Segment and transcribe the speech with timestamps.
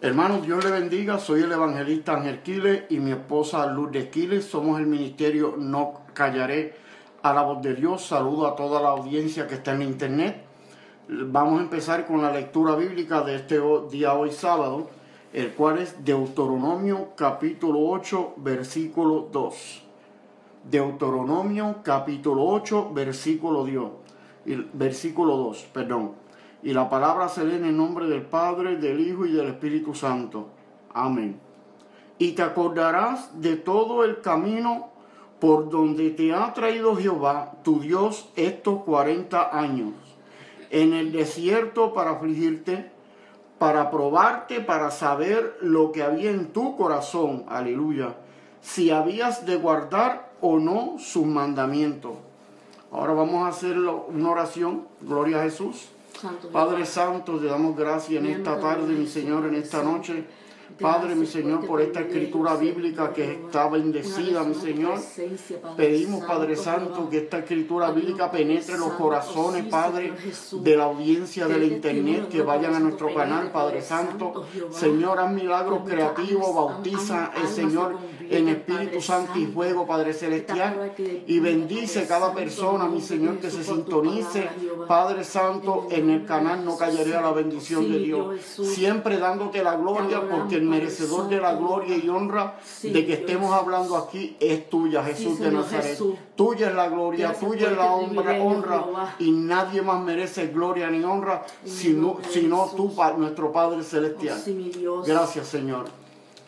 [0.00, 1.18] Hermanos, Dios le bendiga.
[1.18, 4.44] Soy el evangelista Ángel Quiles y mi esposa Lourdes Quiles.
[4.44, 6.74] Somos el ministerio No Callaré
[7.22, 8.04] a la voz de Dios.
[8.04, 10.44] Saludo a toda la audiencia que está en internet.
[11.08, 13.60] Vamos a empezar con la lectura bíblica de este
[13.90, 14.90] día hoy sábado,
[15.32, 19.82] el cual es Deuteronomio capítulo 8, versículo 2.
[20.70, 23.90] Deuteronomio capítulo 8, versículo, Dios,
[24.72, 26.23] versículo 2, perdón.
[26.64, 29.94] Y la palabra se lee en el nombre del Padre, del Hijo y del Espíritu
[29.94, 30.48] Santo.
[30.94, 31.38] Amén.
[32.18, 34.88] Y te acordarás de todo el camino
[35.40, 39.92] por donde te ha traído Jehová, tu Dios, estos cuarenta años,
[40.70, 42.90] en el desierto para afligirte,
[43.58, 48.14] para probarte, para saber lo que había en tu corazón, aleluya,
[48.62, 52.14] si habías de guardar o no sus mandamientos.
[52.90, 55.90] Ahora vamos a hacer una oración, gloria a Jesús.
[56.52, 60.24] Padre Santo, te damos gracias en esta tarde, mi Señor, en esta noche.
[60.80, 64.98] Padre, mi Señor, por esta escritura bíblica que está bendecida, mi Señor.
[65.76, 70.12] Pedimos, Padre Santo, que esta escritura bíblica penetre los corazones, Padre,
[70.52, 74.46] de la audiencia del Internet, que vayan a nuestro canal, Padre Santo.
[74.70, 77.96] Señor, haz milagros creativos, bautiza el Señor
[78.30, 80.92] en Espíritu Santo y fuego, Padre Celestial.
[81.26, 84.48] Y bendice cada persona, mi Señor, que se sintonice,
[84.88, 86.64] Padre Santo, en el canal.
[86.64, 88.40] No callaré a la bendición de Dios.
[88.42, 93.96] Siempre dándote la gloria porque merecedor de la gloria y honra de que estemos hablando
[93.96, 95.98] aquí es tuya, Jesús de Nazaret.
[96.34, 101.02] Tuya es la gloria, tuya es la honra, honra y nadie más merece gloria ni
[101.04, 104.42] honra sino, sino tú, nuestro Padre Celestial.
[105.06, 105.86] Gracias, Señor.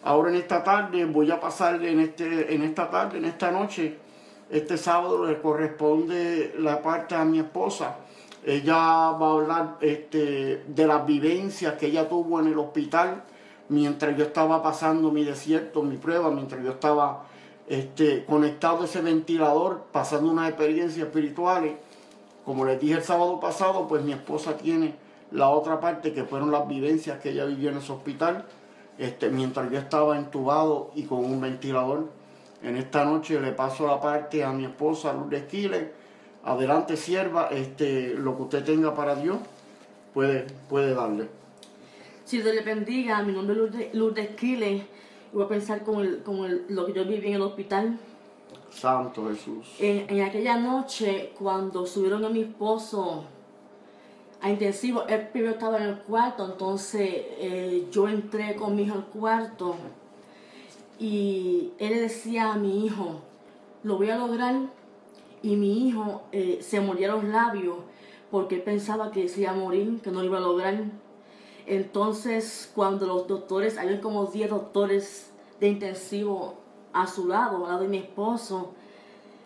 [0.02, 3.98] Ahora en esta tarde voy a pasar en, este, en esta tarde, en esta noche,
[4.48, 7.96] este sábado le corresponde la parte a mi esposa.
[8.44, 13.24] Ella va a hablar este, de las vivencias que ella tuvo en el hospital
[13.68, 17.24] mientras yo estaba pasando mi desierto, mi prueba, mientras yo estaba
[17.68, 21.74] este, conectado a ese ventilador, pasando unas experiencias espirituales.
[22.44, 24.94] Como les dije el sábado pasado, pues mi esposa tiene
[25.32, 28.44] la otra parte que fueron las vivencias que ella vivió en ese hospital,
[28.98, 32.06] este, mientras yo estaba entubado y con un ventilador.
[32.62, 35.86] En esta noche le paso la parte a mi esposa Lourdes Quiles.
[36.44, 39.38] Adelante, sierva, este, lo que usted tenga para Dios,
[40.14, 41.28] puede, puede darle.
[42.26, 44.82] Si Dios le bendiga, mi nombre es Lourdes, Lourdes Quiles.
[45.32, 48.00] Voy a pensar con, el, con lo que yo viví en el hospital.
[48.68, 49.76] Santo Jesús.
[49.78, 53.22] En, aquella noche, cuando subieron a mi esposo
[54.40, 58.94] a intensivo, él primero estaba en el cuarto, entonces eh, yo entré con mi hijo
[58.94, 59.76] al cuarto
[60.98, 63.20] y él le decía a mi hijo,
[63.84, 64.56] lo voy a lograr,
[65.44, 67.76] y mi hijo eh, se moría los labios
[68.32, 71.05] porque él pensaba que se iba a morir, que no lo iba a lograr.
[71.66, 76.54] Entonces, cuando los doctores, hay como 10 doctores de intensivo
[76.92, 78.72] a su lado, al lado de mi esposo,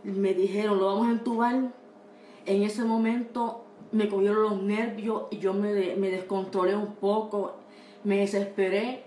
[0.05, 1.73] me dijeron, lo vamos a entubar.
[2.47, 7.55] En ese momento me cogieron los nervios y yo me, me descontrolé un poco,
[8.05, 9.05] me desesperé.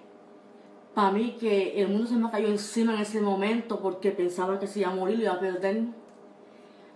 [0.94, 4.68] Para mí que el mundo se me cayó encima en ese momento porque pensaba que
[4.68, 5.84] si iba a morir, lo iba a perder.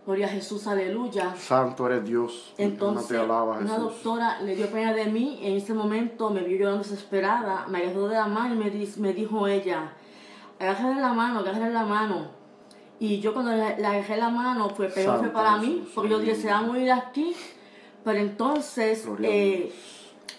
[0.07, 1.35] Gloria a Jesús, aleluya.
[1.35, 2.53] Santo eres Dios.
[2.57, 5.37] Entonces, una doctora le dio pena de mí.
[5.41, 7.65] En ese momento me vio llorando desesperada.
[7.67, 9.91] Me agarró de la mano y me, me dijo ella,
[10.57, 12.27] agárrale la mano, agárrale la mano.
[13.01, 16.35] Y yo cuando le, agarré la mano, fue peor fue para mí, porque yo dije,
[16.35, 17.35] se va a morir aquí.
[18.05, 19.75] Pero entonces eh,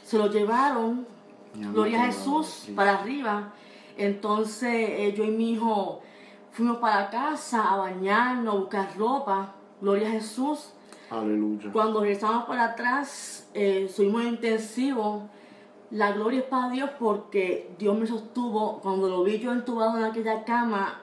[0.02, 1.06] se lo llevaron,
[1.52, 3.52] Gloria a Jesús, para arriba.
[3.98, 6.00] Entonces eh, yo y mi hijo
[6.52, 9.56] fuimos para casa a bañarnos, a buscar ropa.
[9.80, 10.72] Gloria a Jesús.
[11.10, 11.70] Aleluya.
[11.72, 15.28] Cuando regresamos para atrás, eh, subimos intensivo.
[15.90, 18.80] La gloria es para Dios porque Dios me sostuvo.
[18.80, 21.00] Cuando lo vi yo entubado en aquella cama,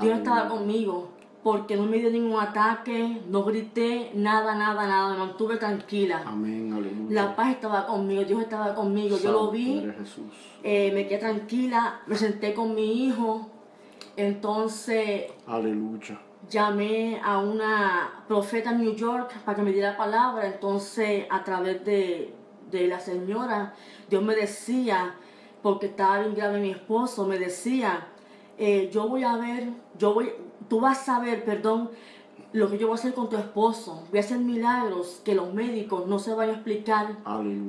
[0.00, 1.10] Dios estaba conmigo.
[1.42, 5.12] Porque no me dio ningún ataque, no grité, nada, nada, nada.
[5.12, 6.22] Me mantuve tranquila.
[6.24, 7.10] Amén, aleluya.
[7.10, 9.18] La paz estaba conmigo, Dios estaba conmigo.
[9.18, 9.86] yo lo vi,
[10.62, 13.50] eh, me quedé tranquila, me senté con mi hijo.
[14.16, 16.18] Entonces, aleluya
[16.50, 20.46] llamé a una profeta en New York para que me diera palabra.
[20.46, 22.34] Entonces, a través de,
[22.72, 23.74] la señora,
[24.10, 25.14] Dios me decía,
[25.62, 28.08] porque estaba bien grave mi esposo, me decía,
[28.58, 30.32] eh, yo voy a ver, yo voy,
[30.68, 31.90] tú vas a ver, perdón,
[32.52, 34.04] lo que yo voy a hacer con tu esposo.
[34.10, 37.16] Voy a hacer milagros que los médicos no se van a explicar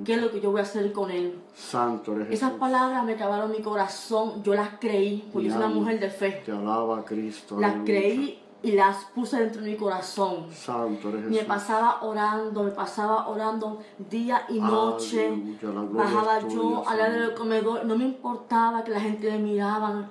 [0.05, 1.39] qué es lo que yo voy a hacer con él.
[1.55, 4.43] Santo eres Esas palabras me acabaron mi corazón.
[4.43, 6.43] Yo las creí, porque yo soy una mujer de fe.
[6.45, 7.59] Te alaba Cristo.
[7.59, 10.47] Las creí y las puse dentro de mi corazón.
[10.51, 13.79] Santo eres Me pasaba orando, me pasaba orando
[14.09, 15.27] día y noche.
[15.27, 17.27] Aleluya, Bajaba yo al lado Señor.
[17.27, 20.09] del comedor, no me importaba que la gente me miraban,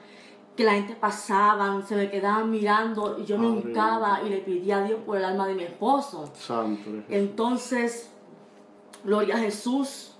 [0.56, 4.78] que la gente pasaba, se me quedaban mirando y yo me hincaba y le pedía
[4.78, 6.30] a Dios por el alma de mi esposo.
[6.34, 7.16] Santo eres Jesús.
[7.28, 8.10] Entonces,
[9.02, 10.14] gloria a Jesús,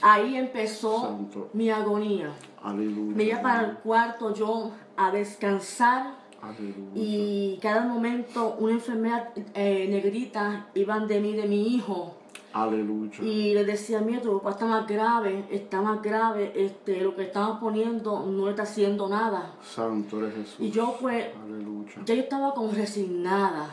[0.00, 1.48] ahí empezó Santo.
[1.54, 2.32] mi agonía.
[2.62, 3.16] Aleluya.
[3.16, 6.90] Me iba para el cuarto yo a descansar Aleluya.
[6.94, 12.16] y cada momento una enfermera eh, negrita iban de mí, de mi hijo.
[12.52, 13.22] Aleluya.
[13.22, 17.22] Y le decía, mira, tu papá está más grave, está más grave, este, lo que
[17.22, 19.54] estamos poniendo no le está haciendo nada.
[19.62, 20.56] Santo eres Jesús.
[20.58, 21.92] Y yo pues, Aleluya.
[22.04, 23.70] ya yo estaba como resignada,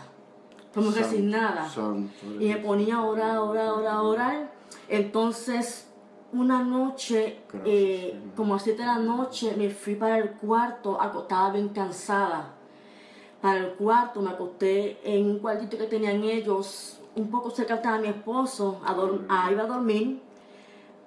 [0.74, 1.68] como Santo, resignada.
[1.68, 4.54] Santo eres Y me ponía a orar, a orar, a orar, a orar.
[4.88, 5.88] Entonces,
[6.32, 11.02] una noche, Gracias, eh, como a 7 de la noche, me fui para el cuarto,
[11.02, 12.56] acostada bien cansada.
[13.42, 17.98] Para el cuarto, me acosté en un cuartito que tenían ellos, un poco cerca estaba
[17.98, 18.92] mi esposo, a
[19.30, 20.22] a- iba a dormir.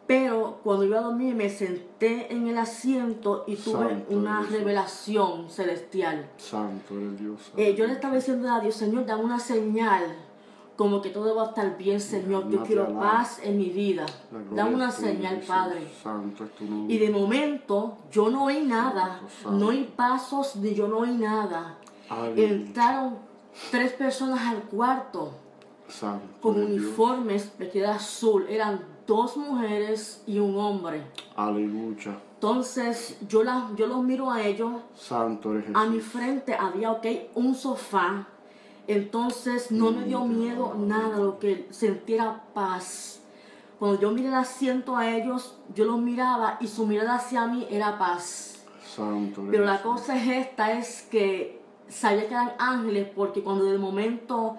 [0.07, 5.49] Pero cuando iba a dormir me senté en el asiento y tuve Santo una revelación
[5.49, 6.29] celestial.
[6.37, 7.53] Santo eres Dios.
[7.57, 10.03] Eh, yo le estaba diciendo a Dios, Señor, dame una señal,
[10.77, 12.51] como que todo va a estar bien, Señor.
[12.51, 13.01] Yo quiero alaba.
[13.01, 14.05] paz en mi vida.
[14.51, 15.49] Dame una señal, Jesús.
[15.49, 15.89] Padre.
[16.03, 16.95] Santo es tu nombre.
[16.95, 19.59] Y de momento yo no oí nada, santo.
[19.59, 21.79] no oí pasos, ni yo no oí nada.
[22.37, 23.19] Entraron
[23.71, 25.33] tres personas al cuarto
[25.89, 26.67] Santo con Dios.
[26.71, 28.47] uniformes de azul.
[28.49, 31.03] Eran dos mujeres y un hombre.
[31.37, 32.17] Aleluya.
[32.35, 36.13] Entonces yo, la, yo los miro a ellos Santo eres A mi Jesús.
[36.13, 38.27] frente había, ok, un sofá.
[38.89, 43.21] Entonces no me dio miedo nada, lo que sentía paz.
[43.79, 47.67] Cuando yo miré el asiento a ellos, yo los miraba y su mirada hacia mí
[47.71, 48.65] era paz.
[48.85, 49.93] Santo Pero la Jesús.
[49.93, 51.62] cosa es esta, es que
[51.93, 54.57] sabía que eran ángeles porque cuando de momento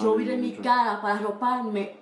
[0.00, 1.96] yo viré mi cara para arroparme,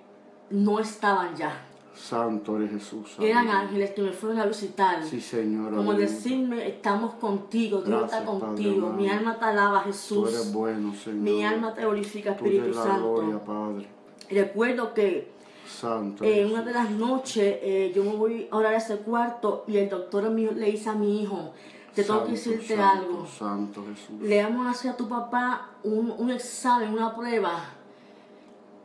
[0.49, 1.67] no estaban ya.
[1.95, 3.15] Santo eres Jesús.
[3.19, 5.03] Eran ángeles que me fueron a visitar.
[5.03, 5.75] Sí, Señor.
[5.75, 6.09] Como aleluya.
[6.11, 8.87] decirme, estamos contigo, Dios está Padre contigo.
[8.87, 8.93] amado.
[9.01, 10.29] Mi alma te alaba, Tú Jesús.
[10.29, 11.19] eres bueno, Señor.
[11.19, 13.13] Mi alma te glorifica, Espíritu es la Santo.
[13.13, 13.87] gloria, Padre.
[14.31, 15.31] Recuerdo que
[15.67, 19.63] Santo eh, una de las noches eh, yo me voy a orar a ese cuarto
[19.67, 21.51] y el doctor mío le dice a mi hijo,
[21.95, 23.27] te tengo que decirte Santo, algo.
[23.27, 24.21] Santo Jesús.
[24.21, 27.63] Le vamos a hacer a tu papá un, un examen, una prueba,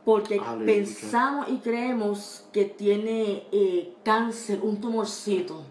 [0.05, 0.67] porque Aleluya.
[0.75, 5.63] pensamos y creemos que tiene eh, cáncer, un tumorcito.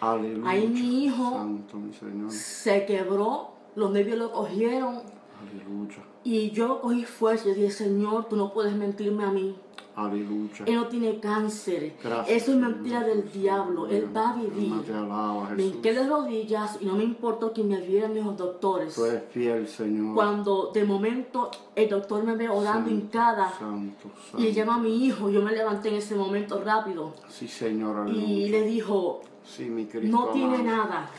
[0.00, 0.50] Aleluya.
[0.50, 2.30] Ahí mi hijo- Santo, mi Señor.
[2.32, 5.02] Se quebró, los nervios lo cogieron
[5.50, 6.02] Aleluya.
[6.24, 9.56] y yo cogí fuerza y dije, Señor, tú no puedes mentirme a mí.
[9.94, 10.64] Aleluya.
[10.64, 11.94] Él no tiene cáncer.
[12.02, 13.86] Gracias, Eso es mentira del diablo.
[13.88, 14.72] Él va a vivir.
[14.90, 18.94] Alaba, Me hinqué de rodillas y no me importó que me vieran los doctores.
[18.94, 20.14] Tú eres fiel, Señor.
[20.14, 24.42] Cuando de momento el doctor me ve orando Santo, hincada Santo, santo.
[24.46, 28.12] y llama a mi hijo, yo me levanté en ese momento rápido Sí, Señor, y
[28.12, 28.50] aleluya.
[28.50, 30.16] le dijo, Sí, mi Cristo.
[30.16, 31.10] no tiene nada.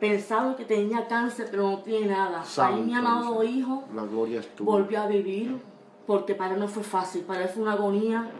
[0.00, 2.44] Pensaron que tenía cáncer, pero no tiene nada.
[2.58, 4.70] Ahí mi amado hijo La gloria es tuya.
[4.70, 5.60] volvió a vivir
[6.06, 8.30] porque para él no fue fácil, para él fue una agonía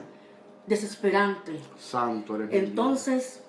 [0.66, 1.58] desesperante.
[1.78, 3.43] Santo eres Entonces,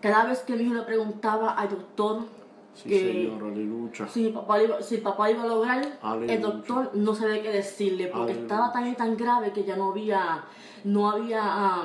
[0.00, 2.28] cada vez que mi hijo le preguntaba al doctor Dios.
[2.74, 4.08] Sí, que Señor, aleluya.
[4.08, 6.32] si papá iba, si papá iba a lograr, Aleluya.
[6.34, 8.42] el doctor no sabía qué decirle porque Aleluya.
[8.42, 10.42] estaba tan y tan grave que ya no había,
[10.84, 11.82] no había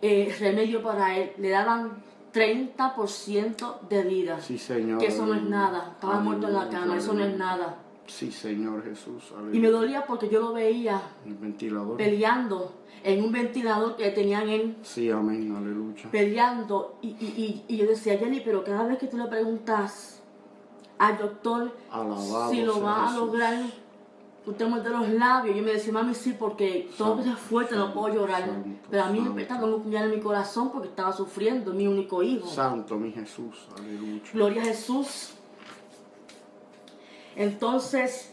[0.00, 1.32] eh, remedio para él.
[1.36, 2.02] Le daban
[2.32, 4.40] 30% de vida.
[4.40, 4.98] Sí, Señor.
[4.98, 5.90] que eso no es nada.
[5.94, 7.76] Estaba muerto en la cama, eso no es nada.
[8.06, 9.32] Sí, Señor Jesús.
[9.32, 9.56] Aleluya.
[9.56, 11.96] Y me dolía porque yo lo veía El ventilador.
[11.96, 12.72] peleando
[13.04, 16.10] en un ventilador que tenían en Sí, amén, aleluya.
[16.10, 20.20] peleando y, y, y, y yo decía, Jenny, pero cada vez que tú le preguntas
[20.98, 23.62] al doctor Alabado si lo va a lograr,
[24.50, 25.56] tú te muerdes los labios.
[25.56, 28.44] Yo me decía, mami, sí, porque que ser fuerte, no puedo llorar.
[28.44, 29.40] santo, pero a mí me santo.
[29.40, 32.48] estaba un puñal en mi corazón porque estaba sufriendo, mi único hijo.
[32.48, 34.22] Santo mi Jesús, aleluya.
[34.32, 35.34] Gloria a Jesús.
[37.36, 38.32] Entonces,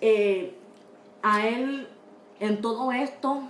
[0.00, 0.56] eh,
[1.22, 1.88] a él,
[2.38, 3.42] en todo esto,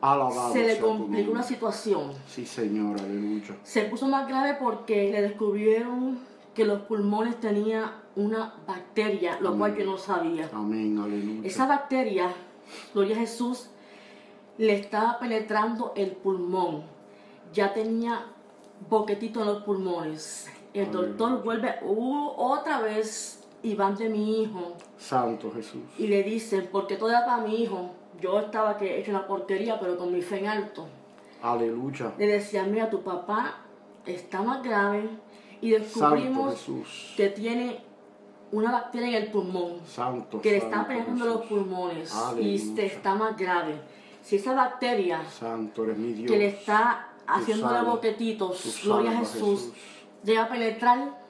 [0.00, 2.12] Alabado se le complicó una situación.
[2.26, 3.56] Sí, Señor, aleluya.
[3.62, 6.18] Se puso más grave porque le descubrieron
[6.56, 10.48] que los pulmones tenían una bacteria, lo cual yo no sabía.
[10.54, 11.46] Amén, aleluya.
[11.46, 12.32] Esa bacteria,
[12.94, 13.68] gloria a Jesús,
[14.56, 16.82] le estaba penetrando el pulmón.
[17.52, 18.24] Ya tenía
[18.88, 20.46] boquetito en los pulmones.
[20.72, 25.82] El doctor vuelve uh, otra vez y van de mi hijo Santo Jesús.
[25.98, 27.90] y le dicen, porque todo era para mi hijo.
[28.18, 30.86] Yo estaba que hecho una porquería, pero con mi fe en alto.
[31.42, 32.14] Aleluya.
[32.16, 33.58] Le decía, mira, tu papá
[34.06, 35.10] está más grave
[35.66, 37.14] y descubrimos Jesús.
[37.16, 37.80] que tiene
[38.52, 40.40] una bacteria en el pulmón Santo.
[40.40, 43.80] que le santo está pegando los pulmones y se está más grave.
[44.22, 46.30] Si esa bacteria Santo eres mi Dios.
[46.30, 49.72] que le está haciendo salva, boquetitos, gloria a Jesús, Jesús.
[50.22, 51.26] llega a penetrar,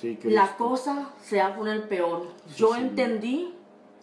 [0.00, 2.28] Sí, la cosa se va a poner peor.
[2.56, 3.52] Yo entendí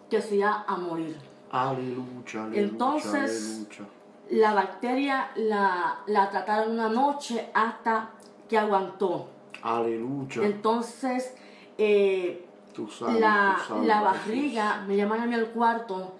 [0.09, 1.15] que se iba a morir.
[1.49, 3.91] Aleluya, aleluya, Entonces, aleluya.
[4.31, 8.09] La bacteria la, la trataron una noche hasta
[8.49, 9.29] que aguantó.
[9.65, 10.43] Aleluya.
[10.43, 11.33] Entonces,
[11.77, 14.95] eh, Tú sabes, la, tú sabes, la barriga, me
[15.25, 16.13] mí al cuarto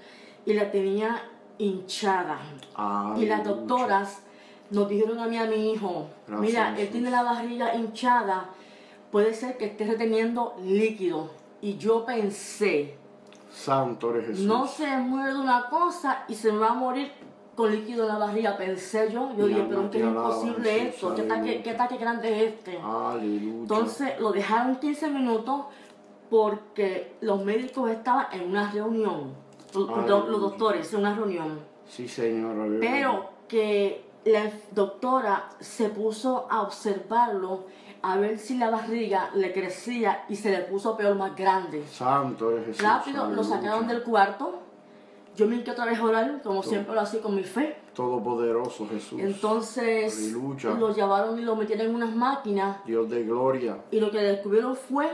[0.46, 1.22] y la tenía
[1.58, 2.40] hinchada.
[3.18, 4.22] Y las doctoras
[4.72, 6.92] nos dijeron a mí a mi hijo, Gracias, mira, él Jesús.
[6.94, 8.50] tiene la barriga hinchada,
[9.12, 11.30] puede ser que esté reteniendo líquido.
[11.62, 12.98] Y yo pensé,
[13.52, 14.46] Santo eres Jesús.
[14.46, 17.12] no se muere de una cosa y se me va a morir
[17.56, 19.32] con líquido en la barriga, pensé yo.
[19.38, 21.16] Yo dije, pero te ¿qué es imposible esto?
[21.16, 21.62] ¿Qué ataque.
[21.64, 22.80] ¿Qué ataque grande es este?
[22.84, 23.62] Aleluya.
[23.62, 25.66] Entonces lo dejaron 15 minutos
[26.30, 29.34] porque los médicos estaban en una reunión,
[29.74, 31.60] los, los doctores en una reunión.
[31.88, 32.80] Sí, Señor, aleluya.
[32.80, 37.66] Pero que la doctora se puso a observarlo,
[38.02, 41.86] a ver si la barriga le crecía y se le puso peor, más grande.
[41.88, 42.84] Santo eres Jesús.
[42.84, 44.60] Rápido lo sacaron del cuarto.
[45.36, 47.76] Yo me hinqué otra vez a orar, como siempre lo hacía con mi fe.
[47.94, 49.20] Todopoderoso Jesús.
[49.20, 50.72] Entonces Aleluya.
[50.72, 52.86] lo llevaron y lo metieron en unas máquinas.
[52.86, 53.78] Dios de gloria.
[53.92, 55.10] Y lo que descubrieron fue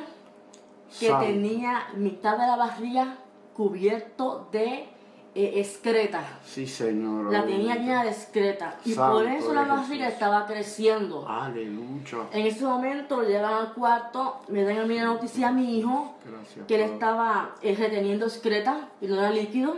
[1.00, 3.18] que tenía mitad de la barriga
[3.54, 4.90] cubierto de
[5.34, 6.40] eh, excreta.
[6.44, 7.32] Sí, Señor.
[7.32, 8.78] La tenía llena de excreta.
[8.84, 10.14] Y Santo por eso la barriga Jesús.
[10.14, 11.28] estaba creciendo.
[11.28, 12.28] Aleluya.
[12.34, 15.80] En ese momento lo llevan al cuarto, me dan a mí la noticia a mi
[15.80, 16.66] hijo Gracias.
[16.68, 16.94] que él Padre.
[16.94, 19.76] estaba eh, reteniendo excreta y no era líquido.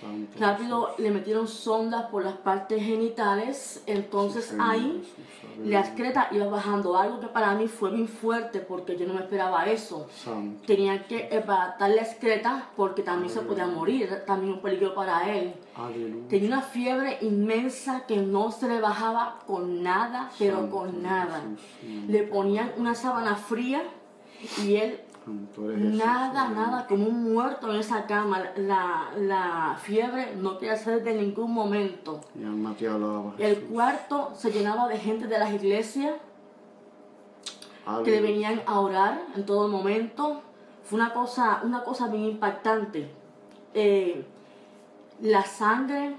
[0.00, 5.24] Santo Rápido le metieron sondas por las partes genitales, entonces Señor ahí Jesús,
[5.54, 5.70] aleluya.
[5.70, 9.20] la excreta iba bajando, algo que para mí fue bien fuerte porque yo no me
[9.20, 10.08] esperaba eso.
[10.22, 10.62] Santo.
[10.66, 15.54] Tenían que evatar la excreta porque también se podía morir, también un peligro para él.
[15.76, 16.28] Aleluya.
[16.28, 21.40] Tenía una fiebre inmensa que no se le bajaba con nada, pero Santo con nada.
[21.40, 22.04] Jesús, sí.
[22.08, 23.82] Le ponían una sábana fría
[24.62, 28.42] y él Jesús, nada, nada, como un muerto en esa cama.
[28.56, 32.20] La, la fiebre no quería salir de ningún momento.
[32.34, 33.34] Mi alma te alaba.
[33.38, 36.14] El cuarto se llenaba de gente de las iglesias
[38.04, 40.42] que venían a orar en todo momento.
[40.84, 43.10] Fue una cosa, una cosa bien impactante.
[43.72, 44.24] Eh,
[45.20, 46.16] la sangre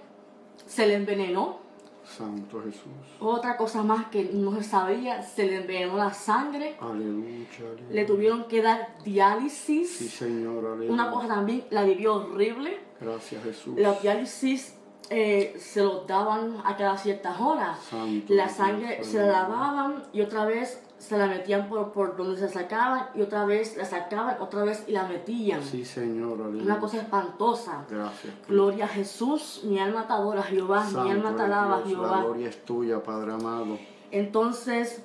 [0.65, 1.64] se le envenenó.
[2.05, 2.91] Santo Jesús.
[3.19, 6.75] Otra cosa más que no se sabía, se le envenenó la sangre.
[6.79, 7.47] Aleluya.
[7.57, 7.91] aleluya.
[7.91, 9.91] Le tuvieron que dar diálisis.
[9.91, 10.65] Sí, Señor.
[10.65, 10.91] Aleluya.
[10.91, 12.79] Una cosa también, la vivió horrible.
[12.99, 13.73] Gracias, Jesús.
[13.77, 14.75] La diálisis
[15.09, 17.79] eh, se los daban a cada ciertas horas.
[17.89, 22.39] Santo La sangre se la lavaban y otra vez se la metían por, por donde
[22.39, 25.61] se sacaban y otra vez la sacaban, otra vez y la metían.
[25.61, 26.41] Sí, Señor.
[26.41, 26.63] Aleluya.
[26.63, 27.85] Una cosa espantosa.
[27.89, 28.33] Gracias.
[28.47, 31.99] Gloria a Jesús, mi alma te adora Jehová, Santo mi alma te eres alaba Dios,
[32.01, 32.23] La Jehová.
[32.23, 33.77] gloria es tuya, Padre amado.
[34.11, 35.03] Entonces,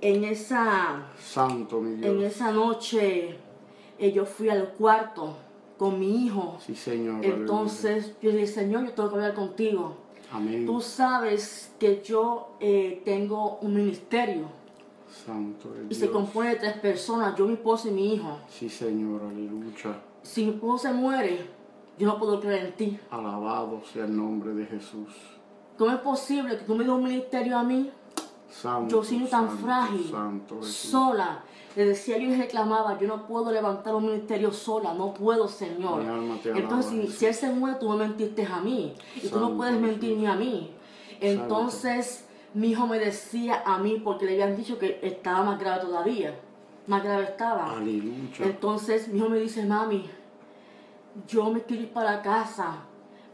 [0.00, 2.06] en esa, Santo, mi Dios.
[2.14, 3.36] en esa noche,
[3.98, 5.36] eh, yo fui al cuarto
[5.78, 6.58] con mi hijo.
[6.64, 7.24] Sí, Señor.
[7.24, 9.96] Entonces, yo dije, Señor, yo tengo que hablar contigo.
[10.32, 10.56] aleluya.
[10.58, 10.66] Amén.
[10.66, 14.59] Tú sabes que yo eh, tengo un ministerio
[15.10, 18.38] Santo y se compone de tres personas, yo, mi esposo y mi hijo.
[18.48, 19.22] Sí, Señor.
[19.22, 20.00] Aleluya.
[20.22, 21.46] Si mi esposo se muere,
[21.98, 23.00] yo no puedo creer en ti.
[23.10, 25.08] Alabado sea el nombre de Jesús.
[25.76, 27.90] ¿Cómo es posible que tú me des un ministerio a mí,
[28.50, 28.96] Santo.
[28.96, 31.44] yo siendo tan santo, frágil, Santo sola?
[31.76, 36.02] Le decía yo y reclamaba, yo no puedo levantar un ministerio sola, no puedo, Señor.
[36.44, 38.94] Entonces, si, si él se muere, tú me mentiste a mí.
[39.22, 39.88] Y tú no puedes Jesús.
[39.88, 40.70] mentirme a mí.
[41.20, 45.82] Entonces, mi hijo me decía a mí, porque le habían dicho que estaba más grave
[45.82, 46.38] todavía.
[46.86, 47.72] Más grave estaba.
[47.72, 48.44] Aleluya.
[48.44, 50.08] Entonces, mi hijo me dice, mami,
[51.28, 52.84] yo me quiero ir para casa.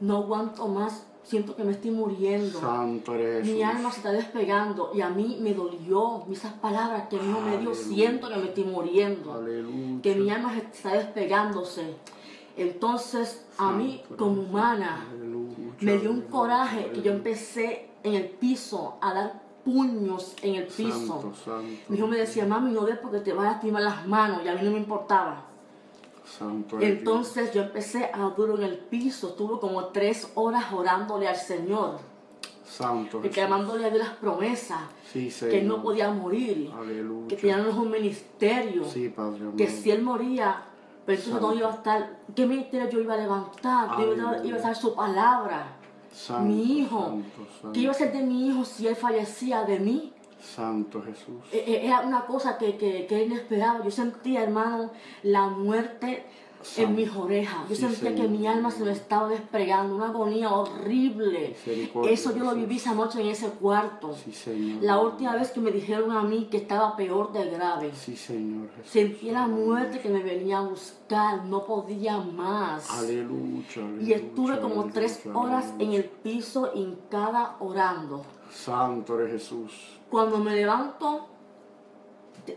[0.01, 1.07] No aguanto más.
[1.23, 2.61] Siento que me estoy muriendo.
[2.61, 3.47] Santo eres.
[3.47, 7.41] Mi alma se está despegando y a mí me dolió esas palabras que mi hijo
[7.41, 7.75] me dio.
[7.75, 10.03] Siento que me estoy muriendo Aleluya.
[10.03, 11.97] que mi alma se está despegándose.
[12.57, 15.05] Entonces, a mí, como humana,
[15.81, 20.67] me dio un coraje que yo empecé en el piso a dar puños en el
[20.67, 20.93] piso.
[21.07, 21.67] Santo, santo.
[21.89, 24.49] Mi hijo me decía, mami, no des porque te vas a lastimar las manos y
[24.49, 25.43] a mí no me importaba.
[26.25, 31.37] Santo Entonces yo empecé a duro en el piso, estuve como tres horas orándole al
[31.37, 31.99] Señor.
[32.65, 33.35] Santo y Jesús.
[33.37, 34.81] clamándole a Dios las promesas,
[35.13, 37.29] Sí, que él no podía morir, Aleluya.
[37.29, 40.63] que teníamos un ministerio, Sí, Padre que si él moría,
[41.07, 43.97] pero entonces no iba a estar, ¿qué ministerio yo iba a levantar?
[43.99, 44.45] Yo iba, a- Aleluya.
[44.49, 45.76] iba a dar su palabra.
[46.17, 47.73] Santo, mi hijo, santo, santo.
[47.73, 50.13] ¿qué iba a ser de mi hijo si él fallecía de mí?
[50.41, 51.45] Santo Jesús.
[51.53, 53.29] Eh, eh, Era una cosa que, que, que.
[53.85, 54.91] Yo sentía, hermano,
[55.23, 56.25] la muerte
[56.77, 57.69] en mis orejas.
[57.69, 58.31] Yo Sí, sentía que Señor.
[58.31, 61.57] mi alma se me estaba despegando, una agonía horrible.
[62.09, 64.15] Eso yo lo viví esa noche en ese cuarto.
[64.15, 64.83] Sí, Señor.
[64.83, 67.93] La última vez que me dijeron a mí que estaba peor de grave.
[67.95, 68.91] Sí, Señor Jesús.
[68.93, 72.91] Sentí la muerte que me venía a buscar, no podía más.
[72.91, 78.25] Aleluya, Y estuve como aleluya, tres horas en el piso hincada orando.
[78.51, 79.99] Santo eres Jesús.
[80.11, 81.27] Cuando me levanto,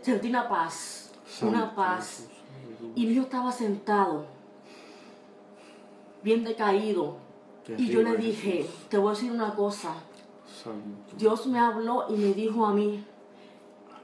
[0.02, 1.10] sentí una paz,
[1.42, 2.06] una Santo paz.
[2.28, 2.39] Jesús.
[2.94, 4.26] Y hijo estaba sentado,
[6.22, 7.16] bien decaído.
[7.76, 9.94] Y yo le dije, te voy a decir una cosa.
[10.46, 11.16] Santo.
[11.16, 13.04] Dios me habló y me dijo a mí,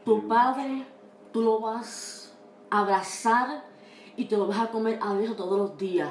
[0.05, 0.87] tu padre,
[1.33, 2.33] tú lo vas
[2.71, 3.65] a abrazar
[4.17, 6.09] y te lo vas a comer a besos todos los días.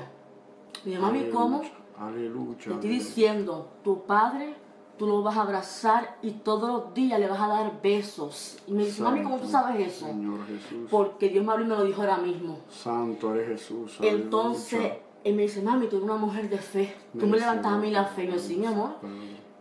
[0.84, 1.62] Mi mamá, ¿cómo?
[1.98, 2.58] Aleluya.
[2.58, 4.56] Te estoy diciendo, tu padre,
[4.98, 8.58] tú lo vas a abrazar y todos los días le vas a dar besos.
[8.68, 10.08] Y me dice, mami, ¿cómo tú sabes eso?
[10.08, 10.88] Señor Jesús.
[10.90, 12.60] Porque Dios me habló y me lo dijo ahora mismo.
[12.70, 13.98] Santo eres Jesús.
[14.02, 16.96] Entonces, él me dice, mami, tú eres una mujer de fe.
[17.18, 18.26] Tú me levantas a mí la fe.
[18.26, 18.96] Y yo, sí, mi amor.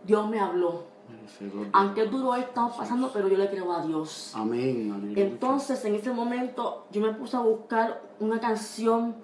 [0.05, 0.95] Dios me habló.
[1.73, 4.31] Aunque duro estamos pasando, pero yo le creo a Dios.
[4.35, 4.91] Amén.
[4.95, 5.23] Aleluya.
[5.23, 9.15] Entonces, en ese momento, yo me puse a buscar una canción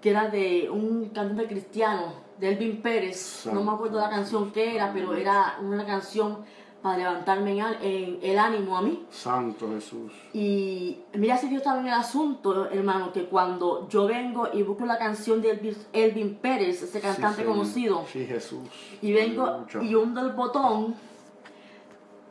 [0.00, 3.46] que era de un cantante cristiano, de Elvin Pérez.
[3.52, 6.38] No me acuerdo la canción que era, pero era una canción
[6.82, 9.06] para levantarme en, el ánimo a mí.
[9.10, 10.12] Santo Jesús.
[10.34, 14.84] Y mira si Dios estaba en el asunto, hermano, que cuando yo vengo y busco
[14.84, 18.68] la canción de Elvin, Elvin Pérez, ese cantante Sí, conocido, Sí, Jesús.
[19.00, 20.94] y vengo y hundo el botón,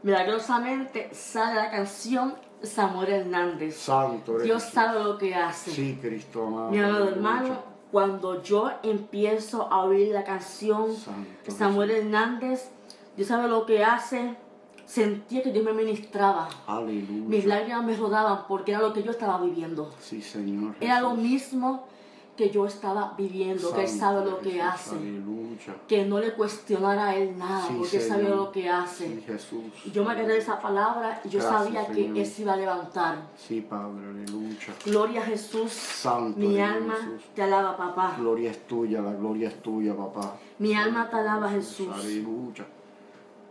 [0.04, 3.76] milagrosamente sale la canción Samuel Hernández.
[3.76, 4.74] Santo Dios Jesús.
[4.74, 5.72] sabe lo que hace.
[5.72, 6.70] Sí, Cristo amado.
[6.70, 12.72] Mi amado hermano, cuando yo empiezo a oír la canción Santo Samuel Hernández,
[13.16, 14.36] Dios sabe lo que hace.
[14.84, 16.50] Sentía que Dios me ministraba.
[16.66, 17.24] Aleluya.
[17.28, 19.92] Mis lágrimas me rodaban porque era lo que yo estaba viviendo.
[20.02, 20.74] Sí, Señor.
[20.80, 21.24] Era lo Jesús.
[21.24, 21.88] mismo
[22.36, 24.96] que yo estaba viviendo, que Él sabe lo Jesús, que hace.
[24.96, 25.76] Aleluya.
[25.88, 29.08] Que no le cuestionara a Él nada, Sí, porque Él sabía lo que hace.
[29.08, 29.64] Sí, Jesús.
[29.86, 32.18] Y yo me agarré de esa palabra y yo Gracias, sabía que Señor.
[32.18, 33.18] Él se iba a levantar.
[33.38, 34.74] Sí, Padre, aleluya.
[34.84, 35.72] Gloria a Jesús.
[35.72, 37.22] Santo Mi alma Jesús.
[37.36, 38.16] te alaba, papá.
[38.18, 40.36] Gloria es tuya, la gloria es tuya, papá.
[40.58, 41.90] Mi alma te alaba, Jesús.
[41.94, 42.66] Aleluya.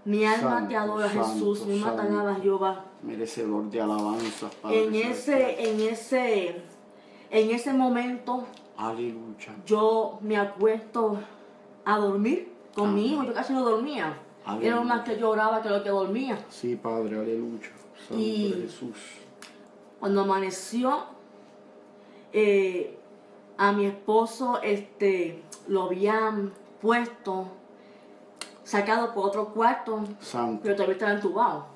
[0.05, 1.66] Mi alma Santo, te adora, santo, Jesús.
[1.66, 2.85] Mi alma te alaba, Jehová.
[3.03, 4.85] Merecedor de alabanzas, Padre.
[4.87, 6.62] En ese, en ese,
[7.31, 8.45] en ese momento
[8.77, 9.55] Aleluya.
[9.67, 11.19] yo me acuesto
[11.85, 13.25] a dormir con mi hijo.
[13.25, 14.17] Yo casi no dormía.
[14.45, 14.69] Aleluya.
[14.73, 16.39] Era más que lloraba que lo que dormía.
[16.49, 17.71] Sí, Padre, aleluya.
[18.09, 18.97] Santo Y- Jesús.
[20.01, 21.05] Cuando amaneció,
[22.33, 22.99] eh,
[23.57, 27.47] a mi esposo este, lo habían puesto,
[28.65, 30.61] sacado por otro cuarto, Santo.
[30.63, 31.67] pero todavía estaba entubado.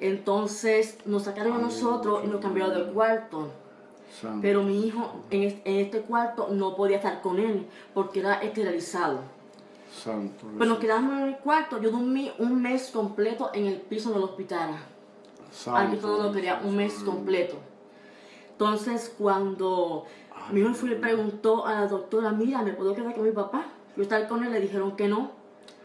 [0.00, 3.48] Entonces nos sacaron a nosotros y nos cambiaron de cuarto.
[4.10, 4.38] Santo.
[4.42, 8.34] Pero mi hijo en es- en este cuarto no podía estar con él porque era
[8.34, 9.20] esterilizado.
[9.92, 10.46] Santo.
[10.56, 11.80] Pues nos quedamos en el cuarto.
[11.80, 14.70] Yo dormí un mes completo en el piso del hospital.
[15.50, 17.56] Santo Aquí todo lo quería un mes completo.
[18.52, 20.04] Entonces, cuando
[20.52, 23.66] mi hijo fue le preguntó a la doctora, mira, ¿me puedo quedar con mi papá?
[23.96, 25.30] Yo estar con él, le dijeron que no,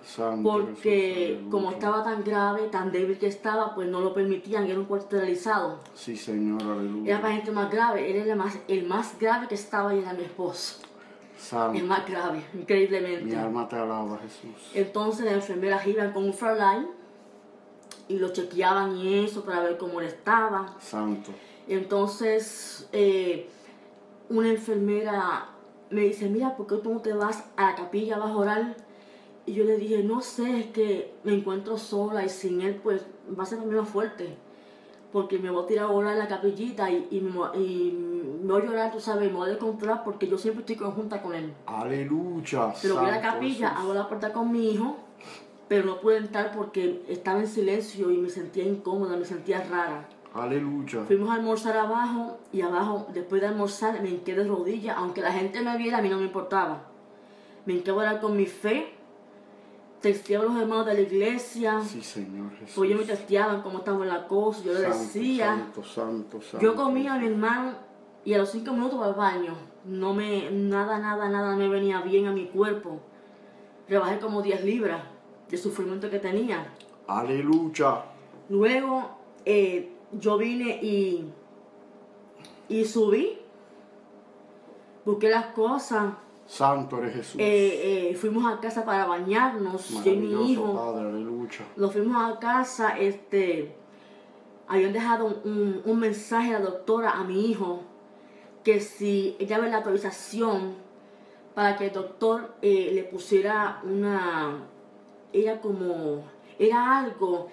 [0.04, 4.66] Santo porque Jesús, como estaba tan grave, tan débil que estaba, pues no lo permitían,
[4.66, 5.80] era un cuarto esterilizado.
[5.96, 7.22] Sí, Señor, Era aleluya.
[7.22, 10.14] para gente más grave, él era el más, el más grave que estaba y era
[10.14, 10.80] mi esposo.
[11.36, 11.86] El Santo.
[11.86, 13.36] más grave, Mi increíblemente.
[13.36, 14.72] alma te alaba, Jesús.
[14.74, 16.88] Entonces las enfermeras iban con un Fräulein
[18.08, 20.76] y lo chequeaban y eso para ver cómo él estaba.
[20.80, 21.32] Santo.
[21.68, 23.50] Entonces, eh,
[24.30, 25.50] una enfermera
[25.90, 28.76] me dice, mira, ¿por qué tú no te vas a la capilla, vas a orar?
[29.46, 33.06] Y yo le dije, no sé, es que me encuentro sola y sin él, pues
[33.38, 34.38] va a ser más fuerte.
[35.12, 37.30] Porque me voy a tirar a orar en la capillita y, y, me,
[37.60, 37.92] y
[38.44, 41.22] me voy a llorar, tú sabes, me voy a descontrolar porque yo siempre estoy conjunta
[41.22, 41.54] con él.
[41.66, 42.74] Aleluya.
[42.82, 43.84] Pero voy a la capilla, Jesús.
[43.84, 44.98] abro la puerta con mi hijo,
[45.68, 50.08] pero no pude entrar porque estaba en silencio y me sentía incómoda, me sentía rara.
[50.34, 51.04] Aleluya.
[51.06, 54.98] Fuimos a almorzar abajo y abajo, después de almorzar, me hinqué de rodillas.
[54.98, 56.88] Aunque la gente me viera, a mí no me importaba.
[57.66, 58.94] Me hinqué a orar con mi fe.
[60.04, 61.82] Testeaba a los hermanos de la iglesia.
[61.82, 62.76] Sí, Señor Jesús.
[62.76, 64.62] Pues ellos me testeaban cómo estaba la cosa.
[64.62, 65.46] Yo le decía.
[65.46, 66.60] Santo, santo, santo.
[66.60, 67.72] Yo comía a mi hermano
[68.26, 69.56] y a los cinco minutos para el baño.
[69.86, 73.00] No me, nada, nada, nada me venía bien a mi cuerpo.
[73.88, 75.04] Rebajé como 10 libras
[75.48, 76.68] de sufrimiento que tenía.
[77.08, 78.04] Aleluya.
[78.50, 79.10] Luego
[79.46, 81.32] eh, yo vine y,
[82.68, 83.40] y subí,
[85.06, 86.14] busqué las cosas,
[86.46, 87.36] Santo eres Jesús.
[87.40, 91.66] eh, eh, fuimos a casa para bañarnos, yo y mi hijo, Padre, aleluya.
[91.76, 93.74] nos fuimos a casa, este,
[94.68, 97.82] habían dejado un, un mensaje a la doctora a mi hijo
[98.64, 100.76] que si ella ve la autorización
[101.54, 104.64] para que el doctor eh, le pusiera una,
[105.32, 106.24] era como,
[106.60, 107.48] era algo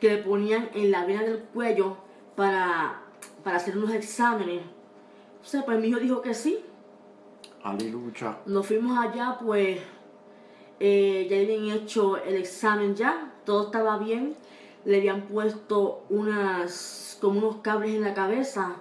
[0.00, 1.96] que le ponían en la vena del cuello
[2.36, 3.00] para,
[3.42, 4.62] para hacer unos exámenes.
[5.42, 6.58] O sea, pues mi hijo dijo que sí.
[7.66, 8.38] Aleluya.
[8.46, 9.78] Nos fuimos allá, pues
[10.78, 14.36] eh, ya habían hecho el examen ya, todo estaba bien.
[14.84, 18.76] Le habían puesto unas, como unos cables en la cabeza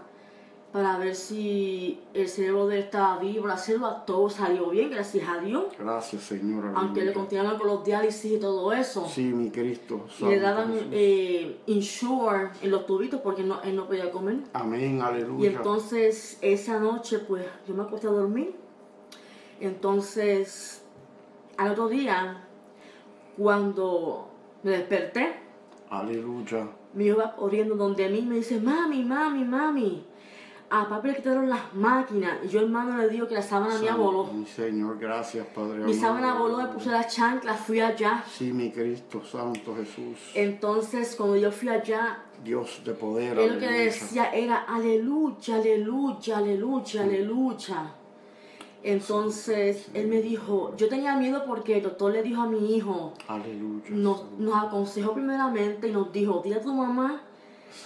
[0.71, 5.27] para ver si el cerebro de él estaba vivo, la célula, todo salió bien, gracias
[5.27, 5.63] a Dios.
[5.79, 6.73] Gracias, Señor.
[6.75, 9.07] Aunque le continuaban con los diálisis y todo eso.
[9.07, 10.05] Sí, mi Cristo.
[10.19, 14.39] Y le daban eh, insure en los tubitos porque no, él no podía comer.
[14.53, 15.49] Amén, Y aleluya.
[15.51, 18.64] entonces esa noche pues yo me acosté a dormir.
[19.59, 20.83] Entonces
[21.57, 22.43] al otro día
[23.37, 24.29] cuando
[24.63, 25.35] me desperté,
[25.89, 26.67] Aleluya.
[26.93, 30.05] mi hijo va corriendo donde mí me dice, mami, mami, mami,
[30.69, 32.39] a papi le quitaron las máquinas.
[32.43, 34.25] Y yo hermano le digo que la sábana mía voló.
[34.25, 35.83] Mi Señor, gracias, Padre.
[35.83, 38.23] Mi sábana voló, me puse las chanclas, fui allá.
[38.27, 40.31] Sí, mi Cristo, Santo Jesús.
[40.33, 43.37] Entonces cuando yo fui allá, Dios de poder.
[43.37, 47.95] Él lo que decía era aleluya, aleluya, aleluya, aleluya.
[48.85, 53.13] Entonces él me dijo, yo tenía miedo porque el doctor le dijo a mi hijo,
[53.27, 53.89] Aleluya.
[53.89, 57.21] nos, nos aconsejó primeramente y nos dijo, dile a tu mamá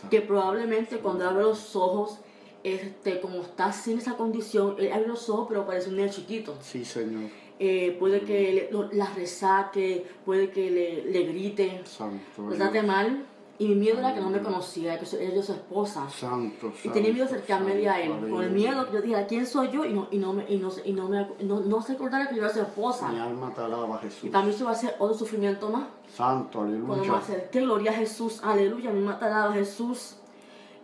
[0.09, 2.19] que probablemente cuando abre los ojos,
[2.63, 6.55] este, como está sin esa condición, él abre los ojos pero parece un niño chiquito.
[6.61, 7.29] Sí, Señor.
[7.59, 12.49] Eh, puede que le- lo- la resaque, puede que le, le grite, Santo.
[12.55, 13.25] trate mal.
[13.59, 16.09] Y mi miedo era que no me conociera, que era yo su esposa.
[16.09, 18.09] Santo, Y tenía miedo de santo, acercarme de a él.
[18.11, 18.71] santo, Con el aleluya.
[18.71, 19.83] miedo, yo dije, ¿quién soy yo?
[19.83, 22.29] Y no, y no, me, y no, se- y no, me, no, no se acordara
[22.29, 23.09] que yo era su Mi esposa.
[23.09, 24.29] alma te alaba, Y Jesús.
[24.29, 25.87] para mí eso va a ser otro sufrimiento más.
[26.15, 27.17] Santo, Cuando me aleluya.
[27.17, 30.15] acerqué, gloria a Jesús, aleluya, mi mamá te alaba Jesús.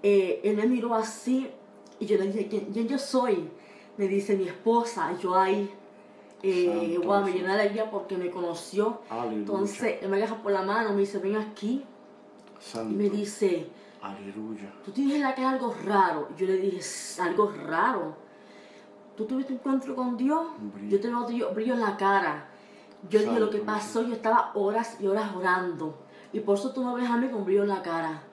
[0.04, 1.50] Eh, él me miró así
[2.00, 3.50] y yo le dije, ¿quién, quién yo soy?
[3.96, 5.14] Me dice, mi esposa.
[5.18, 5.72] Y yo ahí,
[6.44, 9.00] eh, Santo wow, me llené de alegría porque me conoció.
[9.10, 9.38] Aleluya.
[9.38, 11.86] Entonces, él me agarra por la mano, me dice, ven aquí.
[12.72, 12.94] Santo.
[12.94, 13.68] Y me dice,
[14.02, 14.72] Aleluya.
[14.84, 16.30] tú tienes en la cara algo raro.
[16.38, 18.16] Yo le dije, "S- algo raro.
[19.16, 20.42] ¿Tú tuviste un encuentro con Dios?
[20.60, 20.90] Un brillo.
[20.98, 22.50] Yo tengo brillo, brillo en la cara.
[23.10, 25.96] Yo dije, lo que Santo pasó, yo estaba horas y horas orando.
[26.34, 28.24] Y por eso tú me ves a mí con brillo en la cara.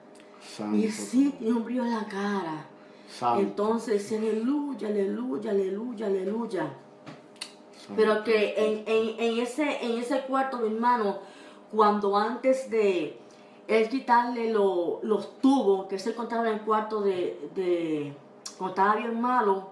[0.41, 0.75] Santo.
[0.75, 2.65] Y sí, tiene un brillo en la cara.
[3.07, 3.39] Santo.
[3.41, 6.73] Entonces, decía, aleluya, aleluya, aleluya, aleluya.
[7.77, 7.93] Santo.
[7.95, 11.19] Pero que en, en, en, ese, en ese cuarto, mi hermano,
[11.71, 13.19] cuando antes de
[13.67, 18.13] él quitarle lo- los tubos, que se encontraba en el cuarto de, de
[18.57, 19.69] cuando estaba bien malo,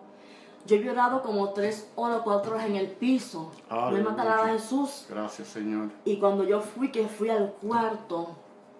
[0.65, 3.51] yo he llorado como tres horas, cuatro horas en el piso.
[3.69, 4.03] Me Aleluya.
[4.11, 5.05] matará a Jesús.
[5.09, 5.89] Gracias, Señor.
[6.05, 8.29] Y cuando yo fui, que fui al cuarto,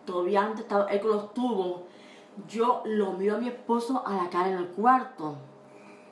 [0.06, 1.82] todavía antes estaba él con los tubos,
[2.48, 5.36] yo lo miro a mi esposo a la cara en el cuarto.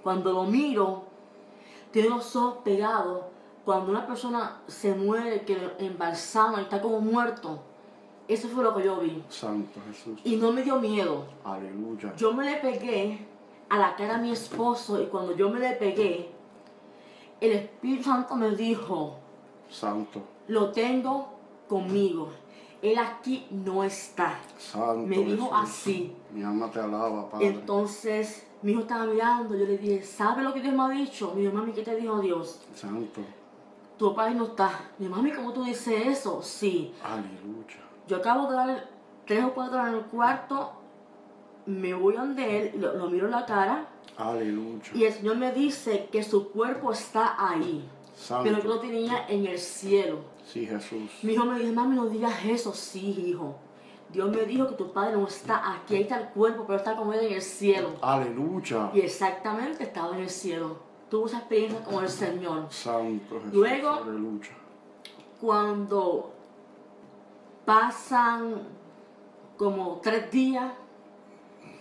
[0.04, 1.04] Cuando lo miro,
[1.92, 3.22] tiene los ojos pegados.
[3.64, 7.60] Cuando una persona se muere, que lo embalsaman y está como muerto,
[8.30, 9.24] eso fue lo que yo vi.
[9.28, 10.20] Santo Jesús.
[10.24, 11.26] Y no me dio miedo.
[11.44, 12.14] Aleluya.
[12.16, 13.26] Yo me le pegué
[13.70, 16.30] a la cara a mi esposo y cuando yo me le pegué,
[17.42, 19.16] el Espíritu Santo me dijo,
[19.68, 20.22] Santo.
[20.48, 21.30] lo tengo
[21.68, 22.30] conmigo.
[22.84, 24.40] Él aquí no está.
[24.60, 25.08] Santo.
[25.08, 25.50] Me dijo Jesús.
[25.52, 26.16] así.
[26.32, 27.48] Mi alma te alaba, Padre.
[27.48, 29.56] Entonces, mi hijo estaba mirando.
[29.56, 31.34] Yo le dije, ¿sabe lo que Dios me ha dicho?
[31.34, 32.62] Me dijo, mami, ¿qué te dijo Dios?
[32.76, 33.22] Santo.
[33.98, 34.92] Tu papá no está.
[35.00, 36.42] Mi mami, ¿cómo tú dices eso?
[36.44, 36.94] Sí.
[37.04, 37.89] Aleluya.
[38.10, 38.90] Yo acabo de dar
[39.26, 40.72] tres o cuatro en el cuarto.
[41.68, 43.86] Me voy donde él, lo, lo miro en la cara.
[44.18, 44.90] Aleluya.
[44.96, 47.88] Y el Señor me dice que su cuerpo está ahí.
[48.16, 48.44] Santo.
[48.50, 50.18] Pero yo lo tenía en el cielo.
[50.46, 51.12] Sí, Jesús.
[51.22, 52.74] Mi hijo me dijo, mami, no digas eso.
[52.74, 53.56] Sí, hijo.
[54.12, 56.96] Dios me dijo que tu padre no está aquí, ahí está el cuerpo, pero está
[56.96, 57.90] como él en el cielo.
[58.02, 58.90] Aleluya.
[58.96, 60.78] Y exactamente estaba en el cielo.
[61.12, 62.66] Tuvo esa experiencia con el Señor.
[62.72, 63.54] Santo Jesús.
[63.54, 64.50] Luego- Aleluya.
[65.40, 66.34] Cuando
[67.70, 68.64] pasan
[69.56, 70.74] como tres días,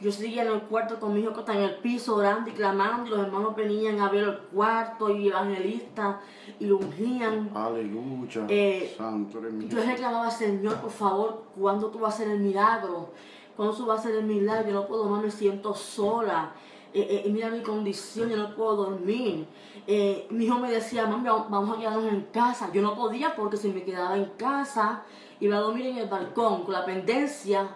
[0.03, 2.53] yo seguía en el cuarto con mi hijo que está en el piso orando y
[2.53, 6.16] clamando, y los hermanos venían a ver el cuarto y evangelistas
[6.61, 7.51] y lo ungían.
[7.55, 8.44] Aleluya.
[8.51, 13.14] Eh, Santo eres Yo reclamaba, Señor, por favor, ¿cuándo tú vas a hacer el milagro?
[13.57, 14.68] ¿Cuándo tú vas a hacer el milagro?
[14.68, 16.53] Yo no puedo más, me siento sola.
[16.92, 19.46] Eh, eh, y mira mi condición, yo no puedo dormir.
[19.87, 22.70] Eh, mi hijo me decía, mami, vamos a quedarnos en casa.
[22.74, 25.03] Yo no podía porque si me quedaba en casa,
[25.40, 27.68] iba a dormir en el balcón con la pendencia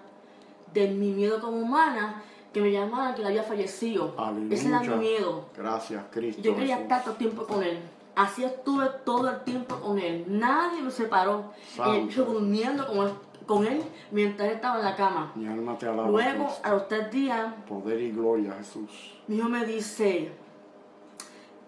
[0.73, 2.23] de mi miedo como humana,
[2.53, 4.15] que me llamaran que le había fallecido.
[4.19, 4.55] Aleluya.
[4.55, 5.47] Ese era mi miedo.
[5.57, 6.43] Gracias, Cristo.
[6.43, 6.83] Yo quería Jesús.
[6.83, 7.79] estar todo el tiempo con él.
[8.15, 10.25] Así estuve todo el tiempo con él.
[10.29, 11.53] Nadie me separó.
[11.75, 11.95] Santo.
[11.95, 13.13] El piso durmiendo con, el-
[13.47, 15.33] con él mientras él estaba en la cama.
[15.35, 16.09] Mi alma te alaba.
[16.11, 16.61] Luego, Cristo.
[16.63, 19.15] a los tres días, Poder y gloria, Jesús.
[19.29, 20.31] mi hijo me dice,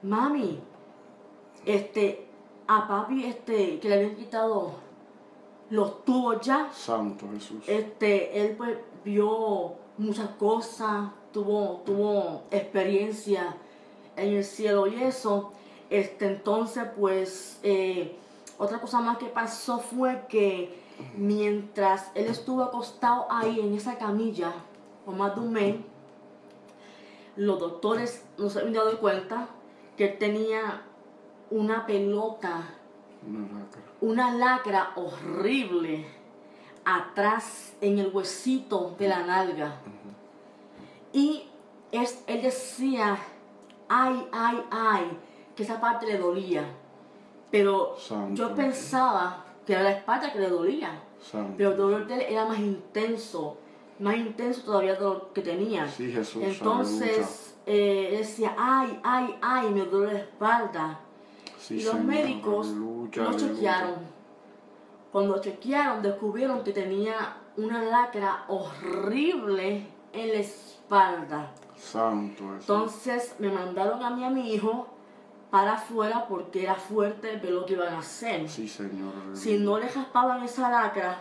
[0.03, 0.61] mami,
[1.65, 2.27] este,
[2.67, 4.73] a papi, este, que le habían quitado
[5.71, 7.65] los tubos ya, Santo Jesús.
[7.67, 13.57] este, él pues vio muchas cosas, tuvo, tuvo experiencia
[14.17, 15.53] en el cielo y eso.
[15.91, 18.17] Este, entonces, pues, eh,
[18.59, 20.83] otra cosa más que pasó fue que
[21.17, 24.53] mientras él estuvo acostado ahí en esa camilla,
[25.05, 25.77] por más de un mes,
[27.37, 29.49] los doctores no se habían dado cuenta
[29.97, 30.83] que él tenía
[31.51, 32.69] una pelota
[33.27, 33.83] Una lacra.
[34.05, 36.05] Una lacra horrible
[36.85, 39.77] atrás en el huesito de la nalga.
[41.13, 41.45] Y
[41.91, 43.17] es, él decía,
[43.89, 45.19] ay, ay, ay,
[45.57, 46.65] que esa parte le dolía.
[47.51, 51.03] Pero Santo yo pensaba que era la espalda que le dolía.
[51.23, 51.55] Santo.
[51.57, 53.57] Pero el dolor de él era más intenso,
[54.01, 55.89] más intenso todavía de lo que tenía.
[55.89, 56.43] Sí, Jesús.
[56.43, 56.59] aleluya.
[56.59, 61.01] Entonces, eh, él decía, ay, ay, ay, me duele la espalda.
[61.67, 63.49] Sí, Y los Señor, médicos aleluya, lo aleluya.
[63.55, 63.95] chequearon.
[65.13, 71.53] Cuando chequearon, descubrieron que tenía una lacra horrible en la espalda.
[71.77, 72.61] Santo Jesús.
[72.61, 74.89] Entonces me mandaron a mí a mi hijo
[75.51, 78.49] para afuera porque era fuerte ver lo que iban a hacer.
[78.49, 79.13] Sí, Señor.
[79.15, 79.37] aleluya.
[79.41, 81.19] Si no le raspaban esa lacra,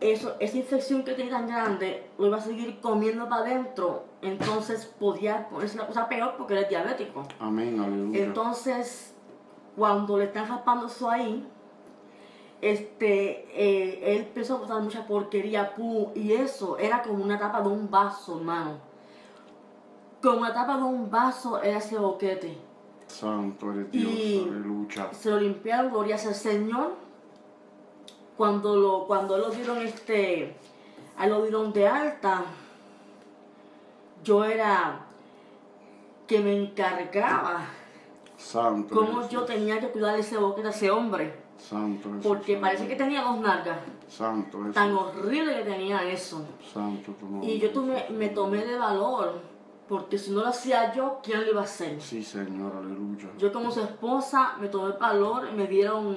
[0.00, 4.04] eso, esa infección que tenía tan grande lo iba a seguir comiendo para adentro.
[4.20, 7.22] Entonces podía ponerse una cosa peor porque era diabético.
[7.38, 8.24] Amén, aleluya.
[8.24, 9.13] Entonces,
[9.76, 11.46] cuando le están raspando eso ahí,
[12.60, 17.60] este, eh, él empezó a botar mucha porquería, pu, y eso era como una tapa
[17.60, 18.78] de un vaso, hermano.
[20.22, 22.56] Como una tapa de un vaso era ese boquete.
[23.06, 25.12] Santo eres Dios, Y- aleluya.
[25.12, 26.92] Se lo limpiaron, gloria al Señor.
[28.36, 30.56] Cuando lo, cuando lo dieron este,
[31.18, 32.44] a lo dieron de alta,
[34.24, 35.00] yo era
[36.26, 37.66] que me encargaba
[38.44, 41.34] Santo cómo yo tenía que cuidar ese boquete a ese hombre.
[41.56, 42.26] Santo Jesús.
[42.26, 43.78] Porque parece que tenía dos nalgas.
[44.08, 44.74] Santo Jesús.
[44.74, 46.44] Tan horrible que tenía eso.
[46.72, 47.48] Santo tu nombre.
[47.50, 49.54] Y yo tuve- me tomé de valor.
[49.88, 52.00] Porque si no lo hacía yo, ¿quién lo iba a hacer?
[52.00, 53.28] Sí, Señor, aleluya.
[53.38, 56.16] Yo como su esposa me tomé valor, me dieron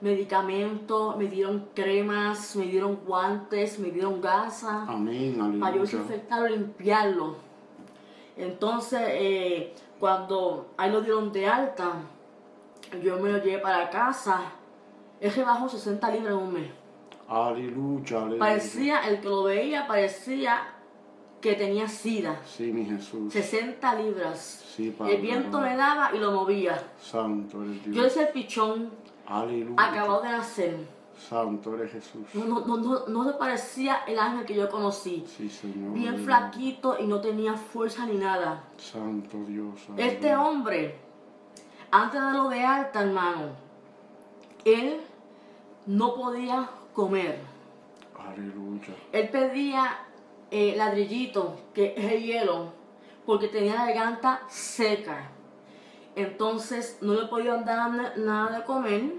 [0.00, 4.88] medicamentos, me dieron cremas, me dieron guantes, me dieron gasas.
[4.88, 5.80] Amén, para yo aleluya.
[5.82, 7.36] desinfectarlo, limpiarlo.
[8.36, 11.92] Entonces, eh, cuando ahí lo dieron de alta,
[13.02, 14.40] yo me lo llevé para casa.
[15.20, 16.70] Él rebajó 60 libras en un mes.
[17.28, 18.38] Aleluya, aleluya.
[18.38, 20.62] Parecía, el que lo veía, parecía
[21.40, 22.40] que tenía sida.
[22.44, 23.32] Sí, mi Jesús.
[23.32, 24.64] 60 libras.
[24.76, 25.16] Sí, Padre.
[25.16, 26.80] El viento le daba y lo movía.
[27.00, 28.04] Santo eres Yo Dios.
[28.04, 28.90] decía el pichón,
[29.26, 29.74] Aleluya.
[29.78, 30.76] acabado de nacer.
[31.18, 32.26] Santo eres Jesús.
[32.34, 35.24] No, no, no, no, no se parecía el ángel que yo conocí.
[35.26, 35.92] Sí, Señor.
[35.92, 38.64] Bien flaquito y no tenía fuerza ni nada.
[38.76, 39.74] Santo Dios.
[39.96, 40.42] Este aleluya.
[40.42, 40.98] hombre,
[41.90, 43.48] antes de lo de alta, hermano,
[44.64, 45.00] él
[45.86, 47.38] no podía comer.
[48.18, 48.94] Aleluya.
[49.12, 49.98] Él pedía
[50.50, 52.72] eh, ladrillito, que es el hielo,
[53.24, 55.30] porque tenía la garganta seca.
[56.14, 59.12] Entonces no le podían dar na- nada de comer,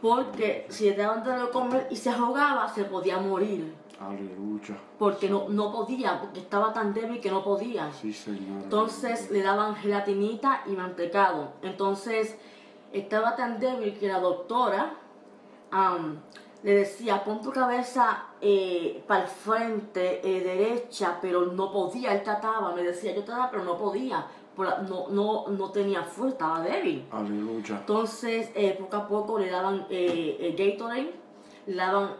[0.00, 3.74] porque si le daban de comer y se ahogaba, se podía morir.
[4.00, 4.76] Aleluya.
[4.98, 7.92] Porque no, no podía, porque estaba tan débil que no podía.
[7.92, 8.64] Sí, Señor.
[8.64, 11.52] Entonces le daban gelatinita y mantecado.
[11.62, 12.36] Entonces
[12.92, 14.98] estaba tan débil que la doctora
[16.62, 18.26] le decía, pon tu cabeza
[19.06, 22.12] para el frente, eh, derecha, pero no podía.
[22.12, 24.26] Él trataba, me decía, yo trataba, pero no podía.
[24.56, 27.04] No, no, no tenía fuerza, estaba débil.
[27.10, 27.76] Aleluya.
[27.80, 31.12] Entonces, eh, poco a poco le daban eh, eh, Gatorade,
[31.66, 32.10] le daban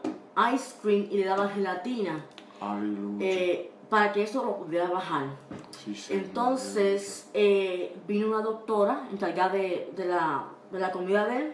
[0.55, 2.25] ice cream y le daban gelatina
[2.61, 3.25] Aleluya.
[3.27, 5.27] eh, para que eso lo pudiera bajar.
[5.71, 6.25] sí, Señor.
[6.25, 7.31] Entonces
[8.09, 11.53] vino una doctora encargada de, de la, de la comida de él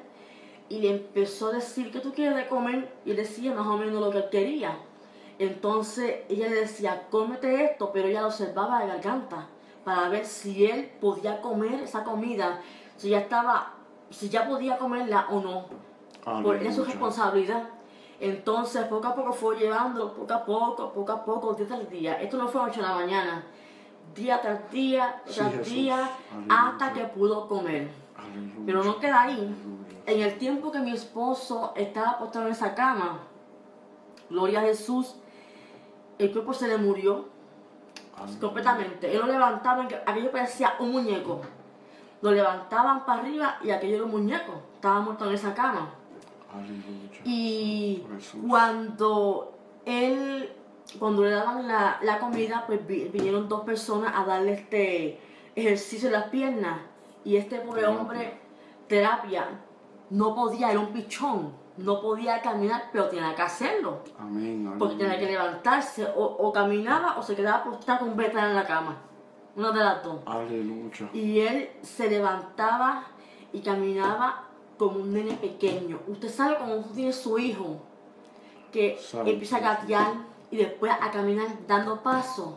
[0.71, 4.01] y le empezó a decir que tú quieres de comer y decía más o menos
[4.01, 4.79] lo que él quería.
[5.39, 9.47] Entonces ella le decía, cómete esto, pero ella lo observaba de garganta
[9.85, 12.61] para ver si él podía comer esa comida,
[12.97, 13.75] si ya estaba,
[14.11, 15.91] si ya podía comerla o no
[16.43, 17.65] por era su responsabilidad.
[18.19, 22.21] Entonces, poco a poco fue llevando, poco a poco, poco a poco, día tras día.
[22.21, 23.45] Esto no fue a 8 de la mañana,
[24.15, 26.11] día tras día, tras día,
[26.49, 27.91] hasta que pudo comer.
[28.17, 28.63] Aleluya.
[28.67, 29.33] Pero no queda ahí.
[29.33, 29.81] Aleluya.
[30.07, 33.21] En el tiempo que mi esposo estaba acostado en esa cama,
[34.29, 35.17] gloria a Jesús,
[36.19, 37.27] el cuerpo se le murió
[38.21, 38.41] Aleluya.
[38.41, 39.13] completamente.
[39.13, 41.41] Él lo levantaba, aquello parecía un muñeco.
[42.23, 44.53] Lo levantaban para arriba y aquello era un muñeco.
[44.75, 45.91] Estaba muerto en esa cama.
[46.53, 47.21] Aleluya.
[47.25, 48.41] Y Jesús.
[48.49, 49.53] cuando
[49.87, 50.53] él,
[50.99, 55.21] cuando le daban la, la comida, pues vi- vinieron dos personas a darle este
[55.55, 56.81] ejercicio en las piernas.
[57.25, 58.01] Y este pobre Terapia.
[58.01, 58.41] hombre,
[58.89, 59.45] terapia,
[60.11, 64.01] no podía, era un pichón, no podía caminar, pero tenía que hacerlo.
[64.19, 64.75] Amén.
[64.79, 68.67] Porque tenía que levantarse, o, o caminaba o se quedaba postrado con beta en la
[68.67, 68.97] cama.
[69.57, 70.21] Una de las dos.
[70.27, 71.11] Aleluya.
[71.13, 73.05] Y él se levantaba
[73.53, 74.45] y caminaba
[74.79, 76.01] como un nene pequeño.
[76.07, 77.81] Usted sabe cuando usted tiene su hijo,
[78.73, 80.13] que empieza a gatear
[80.51, 82.55] y después a caminar dando pasos.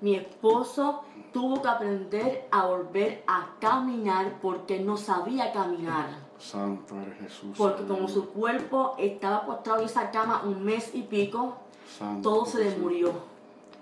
[0.00, 6.25] Mi esposo tuvo que aprender a volver a caminar porque no sabía caminar.
[6.38, 7.56] Santo eres Jesús.
[7.56, 11.56] Porque como su cuerpo estaba postrado en esa cama un mes y pico,
[11.98, 13.12] Santo todo se le murió.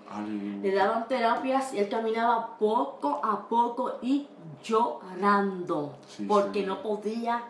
[0.09, 0.59] Aleluya.
[0.61, 4.27] Le daban terapias y él caminaba poco a poco y
[4.63, 7.43] llorando Sí, porque no podía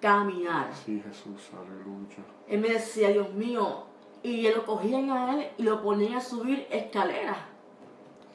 [0.00, 0.70] caminar.
[0.74, 1.50] Sí, Jesús.
[1.56, 2.18] Aleluya.
[2.48, 3.84] Él me decía, Dios mío,
[4.22, 7.38] y lo cogían a él y lo ponían a subir escaleras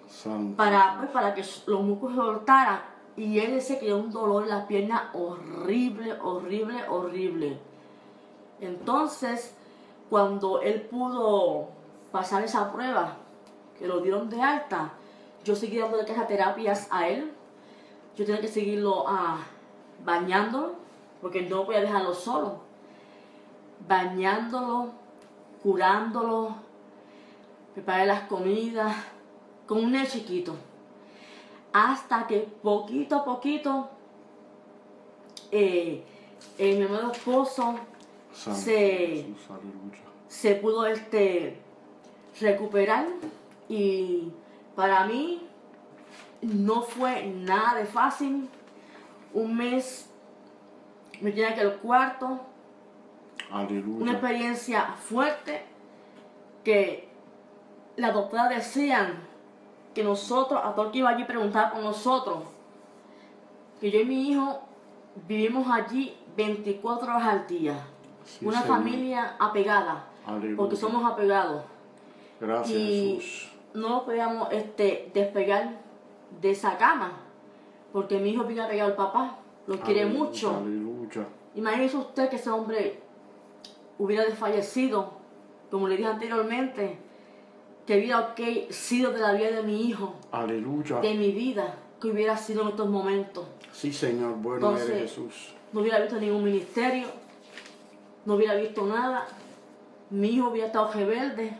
[0.07, 0.55] Santo.
[0.55, 2.94] para, pues, para que los músculos se soltaran.
[3.17, 7.57] Y él que era un dolor en las piernas horrible, horrible, horrible.
[8.59, 9.55] Entonces,
[10.09, 11.69] cuando él pudo
[12.11, 13.17] pasar esa prueba,
[13.77, 14.93] que lo dieron de alta,
[15.43, 17.31] yo seguí dando esas terapias a él.
[18.17, 19.39] Yo tenía que seguirlo ah,
[20.03, 20.73] bañándolo,
[21.21, 22.59] porque no podía dejarlo solo.
[23.87, 24.91] Bañándolo,
[25.61, 26.55] curándolo,
[27.73, 28.95] preparé las comidas,
[29.67, 30.55] con un nene chiquito.
[31.77, 33.89] Hasta que poquito a poquito,
[35.51, 36.05] eh,
[36.57, 37.75] eh, mi amado esposo
[38.55, 39.25] se-
[40.29, 41.57] se pudo este
[42.39, 43.05] recuperar
[43.67, 44.31] y
[44.73, 45.41] para mí
[46.41, 48.47] no fue nada de fácil.
[49.33, 50.09] Un mes
[51.19, 52.39] me tenía que al cuarto,
[54.01, 55.61] una experiencia fuerte
[56.63, 57.09] que
[57.97, 59.19] la doctora decían
[59.95, 62.39] que nosotros, a todo el que iba allí preguntaba por nosotros,
[63.79, 64.59] que yo y mi hijo
[65.27, 67.79] vivimos allí 24 horas al día.
[68.25, 68.77] Sí, una Señor.
[68.77, 70.57] familia apegada, Aleluya.
[70.57, 71.63] porque somos apegados.
[72.41, 73.51] Gracias, y Jesús.
[73.73, 75.79] no podíamos este, despegar
[76.41, 77.13] de esa cama,
[77.93, 80.57] porque mi hijo viene apegado al papá, lo quiere mucho.
[80.57, 81.25] Aleluya.
[81.55, 82.99] Imagínese usted que ese hombre
[83.97, 85.13] hubiera desfallecido,
[85.71, 86.99] como le dije anteriormente,
[87.85, 88.33] que hubiera
[88.69, 90.99] sido de la vida de mi hijo, Aleluya.
[91.01, 93.45] de mi vida, que hubiera sido en estos momentos.
[93.71, 94.35] Sí, Señor.
[94.37, 95.53] Bueno Entonces- eres Jesús.
[95.71, 97.07] No hubiera visto ningún ministerio,
[98.25, 99.27] no hubiera visto nada,
[100.09, 101.57] mi hijo hubiera estado rebelde.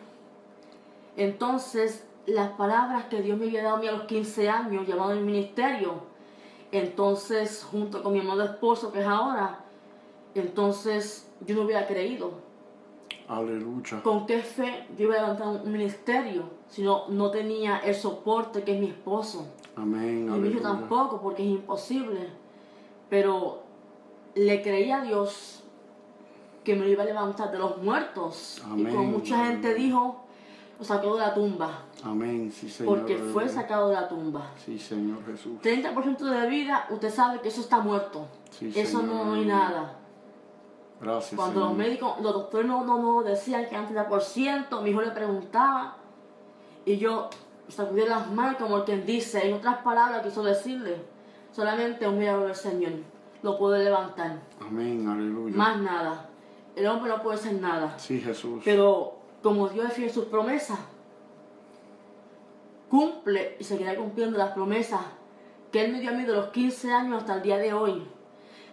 [1.17, 5.11] Entonces, las palabras que Dios me había dado a mí a los 15 años, llamado
[5.11, 6.03] al ministerio,
[6.71, 9.59] entonces, junto con mi amado esposo, que es ahora,
[10.33, 12.31] entonces yo no hubiera creído.
[13.27, 14.01] Aleluya.
[14.03, 18.63] ¿Con qué fe yo iba a levantar un ministerio si no, no tenía el soporte
[18.63, 19.47] que es mi esposo?
[19.75, 20.29] Amén.
[20.33, 22.29] Y mi hijo tampoco, porque es imposible.
[23.09, 23.63] Pero
[24.35, 25.63] le creí a Dios
[26.63, 28.61] que me lo iba a levantar de los muertos.
[28.67, 28.95] Y Amén.
[28.95, 30.23] como mucha gente dijo,
[30.77, 31.83] lo sacó de la tumba.
[32.03, 32.51] Amén.
[32.51, 32.97] Sí, Señor.
[32.97, 34.51] Porque fue sacado de la tumba.
[34.63, 35.59] Sí, Señor Jesús.
[35.61, 38.27] 30% de vida, usted sabe que eso está muerto.
[38.51, 39.99] Sí, eso Señor, no hay nada.
[41.01, 44.81] Gracias, Cuando los médicos, los doctores no, no, no decían que antes era por ciento,
[44.81, 45.97] mi hijo le preguntaba.
[46.86, 47.29] Y yo
[47.67, 50.97] sacudí las manos como quien dice, en otras palabras quiso decirle,
[51.51, 52.93] solamente un milagro del Señor
[53.41, 54.39] lo puede levantar.
[54.60, 55.08] Amén.
[55.08, 55.55] Aleluya.
[55.55, 56.29] Más nada.
[56.75, 57.97] El hombre no puede hacer nada.
[57.99, 58.62] Sí, Jesús.
[58.65, 60.79] Pero como Dios es fiel sus promesas,
[62.89, 65.01] cumple y seguirá cumpliendo las promesas
[65.71, 68.08] que Él me dio a mí de los 15 años hasta el día de hoy,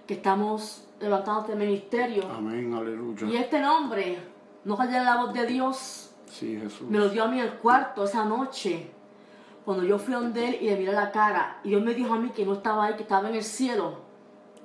[0.07, 2.25] que estamos levantando este ministerio.
[2.31, 2.73] Amén.
[2.75, 3.27] Aleluya.
[3.27, 4.19] Y este nombre,
[4.65, 6.89] no callar la voz de Dios, Sí, Jesús.
[6.89, 8.91] me lo dio a mí en el cuarto esa noche,
[9.65, 11.61] cuando yo fui donde Él y le miré la cara.
[11.65, 13.99] Y Dios me dijo a mí que no estaba ahí, que estaba en el cielo.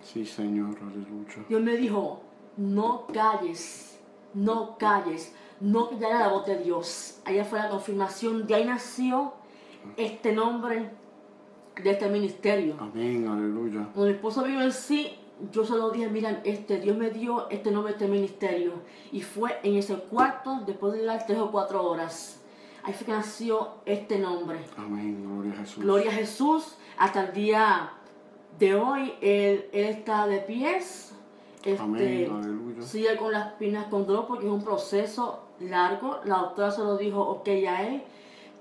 [0.02, 0.76] Sí, Señor.
[0.82, 1.46] Aleluya.
[1.50, 2.22] Dios me dijo,
[2.56, 4.00] no calles,
[4.34, 7.20] no calles, no calles la voz de Dios.
[7.26, 9.34] Allá fue la confirmación, de ahí nació
[9.98, 10.90] este nombre
[11.84, 12.76] de este ministerio.
[12.80, 13.28] Amén.
[13.28, 13.90] Aleluya.
[13.94, 15.16] Cuando mi esposo vino en sí,
[15.52, 18.74] yo solo dije, mira, este, Dios me dio este nombre este ministerio.
[19.12, 22.42] Y fue en ese cuarto, después de llegar tres o cuatro horas.
[22.84, 24.60] Ahí fue que nació este nombre.
[24.78, 25.24] Amén.
[25.24, 25.84] Gloria a Jesús.
[25.84, 26.76] Gloria a Jesús.
[26.98, 27.92] Hasta el día
[28.58, 31.14] de hoy, Él, él está de pies.
[31.64, 32.32] Este, Amén.
[32.32, 32.82] Aleluya.
[32.82, 36.20] sigue con las piernas con dolor porque es un proceso largo.
[36.24, 38.04] La doctora se lo dijo, ok, a él,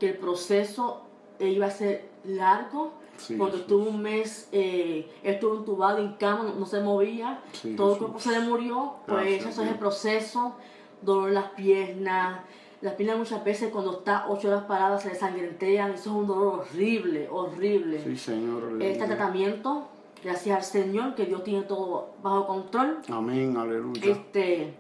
[0.00, 1.02] que el proceso
[1.38, 6.66] iba a ser largo, Sí, porque estuvo un mes, eh, estuvo entubado en cama, no,
[6.66, 7.40] se movía,
[7.76, 10.54] todo el cuerpo se le murió, pues eso es el proceso,
[11.02, 12.40] dolor en las piernas,
[12.82, 16.60] las piernas muchas veces cuando está ocho horas paradas se desangrentean, eso es un dolor
[16.60, 18.02] horrible, horrible.
[18.02, 18.80] Sí, Señor.
[18.82, 19.88] Este tratamiento,
[20.22, 22.98] gracias al Señor, que Dios tiene todo bajo control.
[23.08, 24.02] Amén, aleluya.
[24.04, 24.74] Este,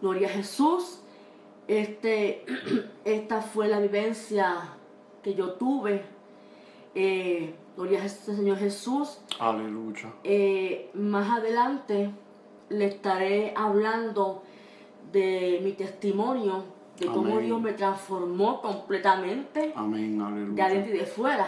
[0.00, 1.00] gloria a Jesús.
[1.68, 2.44] Este,
[3.04, 4.70] esta fue la vivencia
[5.22, 6.02] que yo tuve.
[6.98, 9.18] Eh, gloria al Señor Jesús.
[9.38, 10.14] Aleluya.
[10.24, 12.10] Eh, más adelante
[12.70, 14.42] le estaré hablando
[15.12, 16.64] de mi testimonio
[16.98, 21.46] de cómo Dios me transformó completamente Amén, de adentro y de fuera.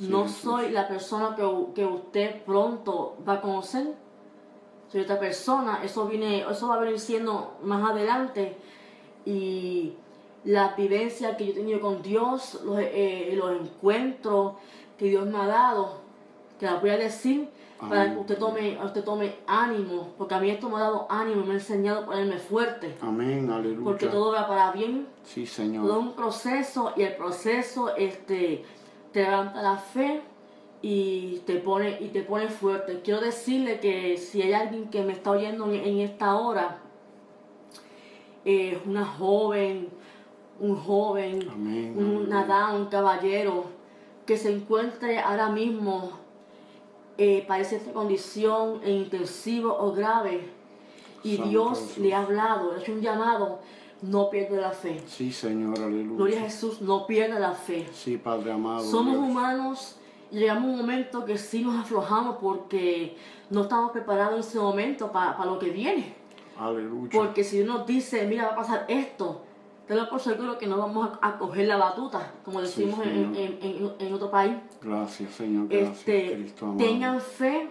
[0.00, 3.94] no soy la persona que, usted pronto va a conocer.
[4.88, 5.84] Soy otra persona.
[5.84, 8.56] Eso, viene, eso va a venir siendo más adelante.
[9.24, 9.94] Y
[10.48, 14.54] la vivencia que yo he tenido con Dios, los, eh, los encuentros
[14.96, 16.00] que Dios me ha dado,
[16.58, 20.48] que la voy a decir para que usted tome, usted tome ánimo, porque a mí
[20.48, 22.96] esto me ha dado ánimo, me ha enseñado a ponerme fuerte.
[23.02, 23.84] Amén, aleluya.
[23.84, 25.06] Porque todo va para bien.
[25.22, 25.86] Sí, Señor.
[25.86, 28.64] Todo un proceso y el proceso este,
[29.12, 30.22] te levanta la fe
[30.80, 33.02] y te pone y te pone fuerte.
[33.04, 36.78] Quiero decirle que si hay alguien que me está oyendo en, esta hora,
[38.46, 39.90] eh, una joven,
[40.60, 41.48] un joven,
[41.96, 43.64] una dama, un caballero,
[44.26, 46.12] que se encuentre ahora mismo
[47.16, 50.48] eh, padece esta condición en intensivo o grave
[51.24, 53.58] y Dios le ha hablado, le ha hecho un llamado,
[54.02, 55.02] no pierde la fe.
[55.06, 56.16] Sí, Señor, aleluya.
[56.16, 57.88] Gloria a Jesús, no pierde la fe.
[57.92, 58.84] Sí, Padre amado.
[58.84, 59.96] Somos humanos
[60.30, 63.16] y llegamos a un momento que sí nos aflojamos porque
[63.50, 66.14] no estamos preparados en ese momento para lo que viene.
[66.56, 67.10] Aleluya.
[67.12, 69.42] Porque si uno dice, mira, va a pasar esto,
[69.88, 74.54] tengo por seguro que no vamos a, coger la batuta, como decimos en, otro país.
[74.82, 75.66] Gracias, Señor.
[75.68, 77.70] Gracias, este, tengan fe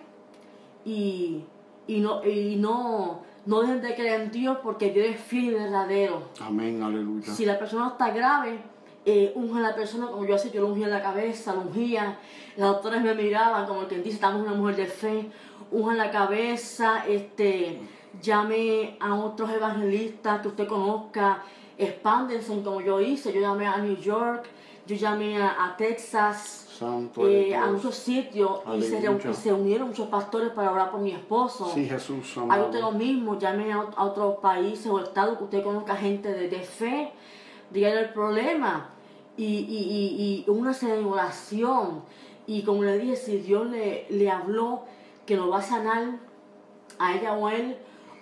[0.84, 1.44] y,
[1.88, 6.24] no, y no, no dejen de creer en Dios porque Dios es fiel y verdadero.
[6.42, 7.32] Amén, aleluya.
[7.32, 8.62] Si la persona está grave,
[9.06, 11.62] eh, unge a la persona como yo hacía, yo lo ungía en la cabeza, lo
[11.62, 12.18] ungía.
[12.56, 15.30] Las doctores me miraban como el que dice, estamos una mujer de fe,
[15.70, 17.80] unja la cabeza, este,
[18.24, 21.44] llame a otros evangelistas que usted conozca
[21.78, 23.32] expándense como yo hice.
[23.34, 24.46] Yo llamé a New York,
[24.86, 26.80] yo llamé a, Texas,
[27.18, 31.70] eh, a muchos sitios y se, unieron muchos pastores para orar por mi esposo.
[31.74, 32.38] Sí, Jesús.
[32.38, 36.60] Haga usted lo mismo, llame a, otros países o estados que usted conozca gente de,
[36.60, 37.12] fe,
[37.72, 38.90] dígale el problema
[39.36, 40.76] y, y, y, una
[41.06, 42.04] oración.
[42.46, 44.84] Y como le dije, si Dios le, le habló
[45.26, 46.20] que lo va a sanar
[46.98, 47.78] a ella o a él,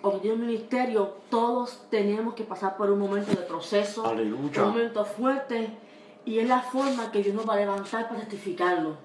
[0.06, 5.04] o que un ministerio, todos tenemos que pasar por un momento de proceso, un momento
[5.04, 5.68] fuerte,
[6.24, 8.96] y es la forma que Dios nos va a levantar para testificarlo.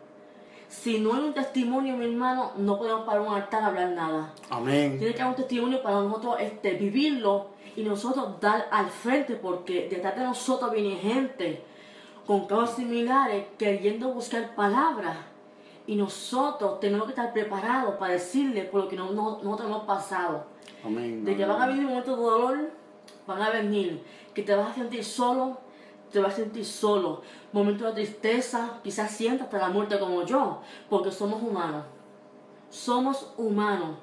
[0.68, 4.34] Si no hay un testimonio, mi hermano, no podemos parar un altar a hablar nada.
[4.49, 4.99] Amén.
[4.99, 9.89] Tiene que haber un testimonio para nosotros este, vivirlo y nosotros dar al frente, porque
[9.89, 11.64] detrás de nosotros viene gente
[12.28, 15.18] con casos similares queriendo buscar palabras.
[15.88, 19.84] Y nosotros tenemos que estar preparados para decirle por lo que no, no, nosotros hemos
[19.84, 20.51] pasado
[20.84, 22.72] de que van a venir momentos de dolor,
[23.28, 24.03] van a venir.
[24.34, 25.59] Que te vas a sentir solo,
[26.12, 27.22] te vas a sentir solo.
[27.51, 31.86] Momentos de tristeza, quizás sientas hasta la muerte como yo, porque somos humanos.
[32.70, 33.97] Somos humanos.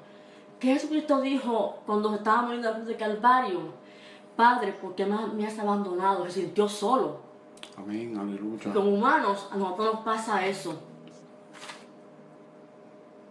[0.59, 3.59] ¿Qué Jesucristo dijo cuando estaba muriendo la de Calvario?
[4.35, 6.25] Padre, ¿por qué me has abandonado?
[6.25, 7.29] Se sintió solo.
[7.77, 8.73] Amén, aleluya.
[8.73, 10.81] como humanos, a nosotros nos pasa eso.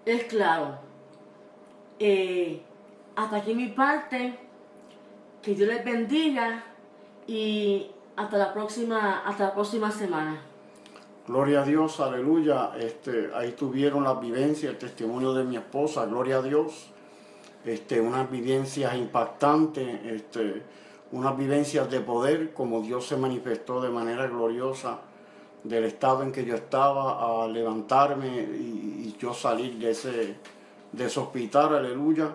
[0.07, 0.79] Es claro.
[1.99, 2.63] Eh,
[3.19, 4.39] hasta aquí mi parte.
[5.43, 6.65] Que Dios les bendiga
[7.27, 10.41] y hasta la próxima, hasta la próxima semana.
[11.27, 12.73] Gloria a Dios, aleluya.
[12.79, 16.91] Este, ahí tuvieron la vivencia, el testimonio de mi esposa, gloria a Dios.
[17.65, 20.63] Este, unas vivencias impactantes, este,
[21.13, 25.01] unas vivencias de poder, como Dios se manifestó de manera gloriosa
[25.65, 30.37] del estado en que yo estaba, a levantarme y, yo salir de ese,
[30.93, 32.31] de ese hospital, aleluya.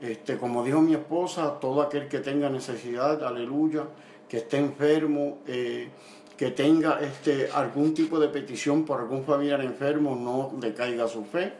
[0.00, 3.84] Este, como dijo mi esposa, todo aquel que tenga necesidad, aleluya,
[4.28, 5.88] que esté enfermo, eh,
[6.36, 11.52] que tenga este, algún tipo de petición por algún familiar enfermo, no decaiga su fe.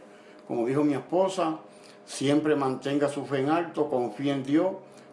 [0.46, 1.58] Como dijo mi esposa,
[2.06, 4.68] siempre mantenga su fe en alto, confíe en Dios,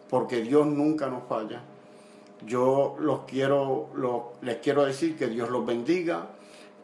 [0.08, 1.62] porque Dios nunca nos falla.
[2.46, 3.88] Yo los quiero,
[4.42, 6.28] les quiero decir que Dios los bendiga,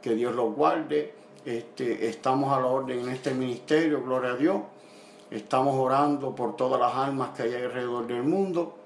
[0.00, 1.14] que Dios los guarde.
[1.44, 4.60] Este, estamos a la orden en este ministerio, gloria a Dios.
[5.32, 8.76] Estamos orando por todas las almas que hay alrededor del mundo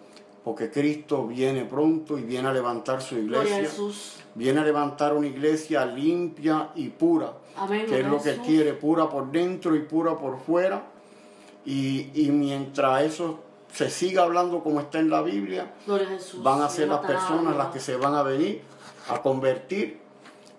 [0.47, 3.69] porque Cristo viene pronto y viene a levantar su Gloria a iglesia.
[3.69, 4.13] Jesús.
[4.37, 9.11] Viene a levantar una iglesia limpia y pura, Amén, que es lo que quiere, pura
[9.11, 10.85] por dentro y pura por fuera.
[11.65, 13.41] Y, y mientras eso
[13.73, 16.41] se siga hablando como está en la Biblia, Jesús.
[16.45, 18.63] van a ser las personas las que se van a venir
[19.09, 19.99] a convertir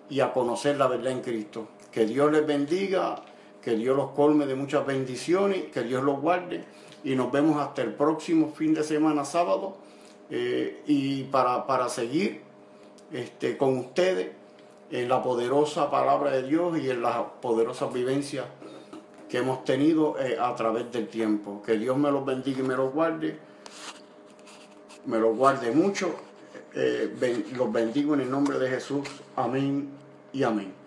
[0.10, 1.70] y a conocer la verdad en Cristo.
[1.94, 3.24] Que Dios les bendiga,
[3.68, 6.64] que Dios los colme de muchas bendiciones, que Dios los guarde
[7.04, 9.76] y nos vemos hasta el próximo fin de semana sábado
[10.30, 12.44] eh, y para, para seguir
[13.12, 14.30] este, con ustedes
[14.90, 18.46] en la poderosa palabra de Dios y en las poderosas vivencias
[19.28, 21.62] que hemos tenido eh, a través del tiempo.
[21.62, 23.38] Que Dios me los bendiga y me los guarde,
[25.08, 26.16] me los guarde mucho.
[26.74, 29.06] Eh, los bendigo en el nombre de Jesús.
[29.36, 29.90] Amén
[30.32, 30.78] y amén.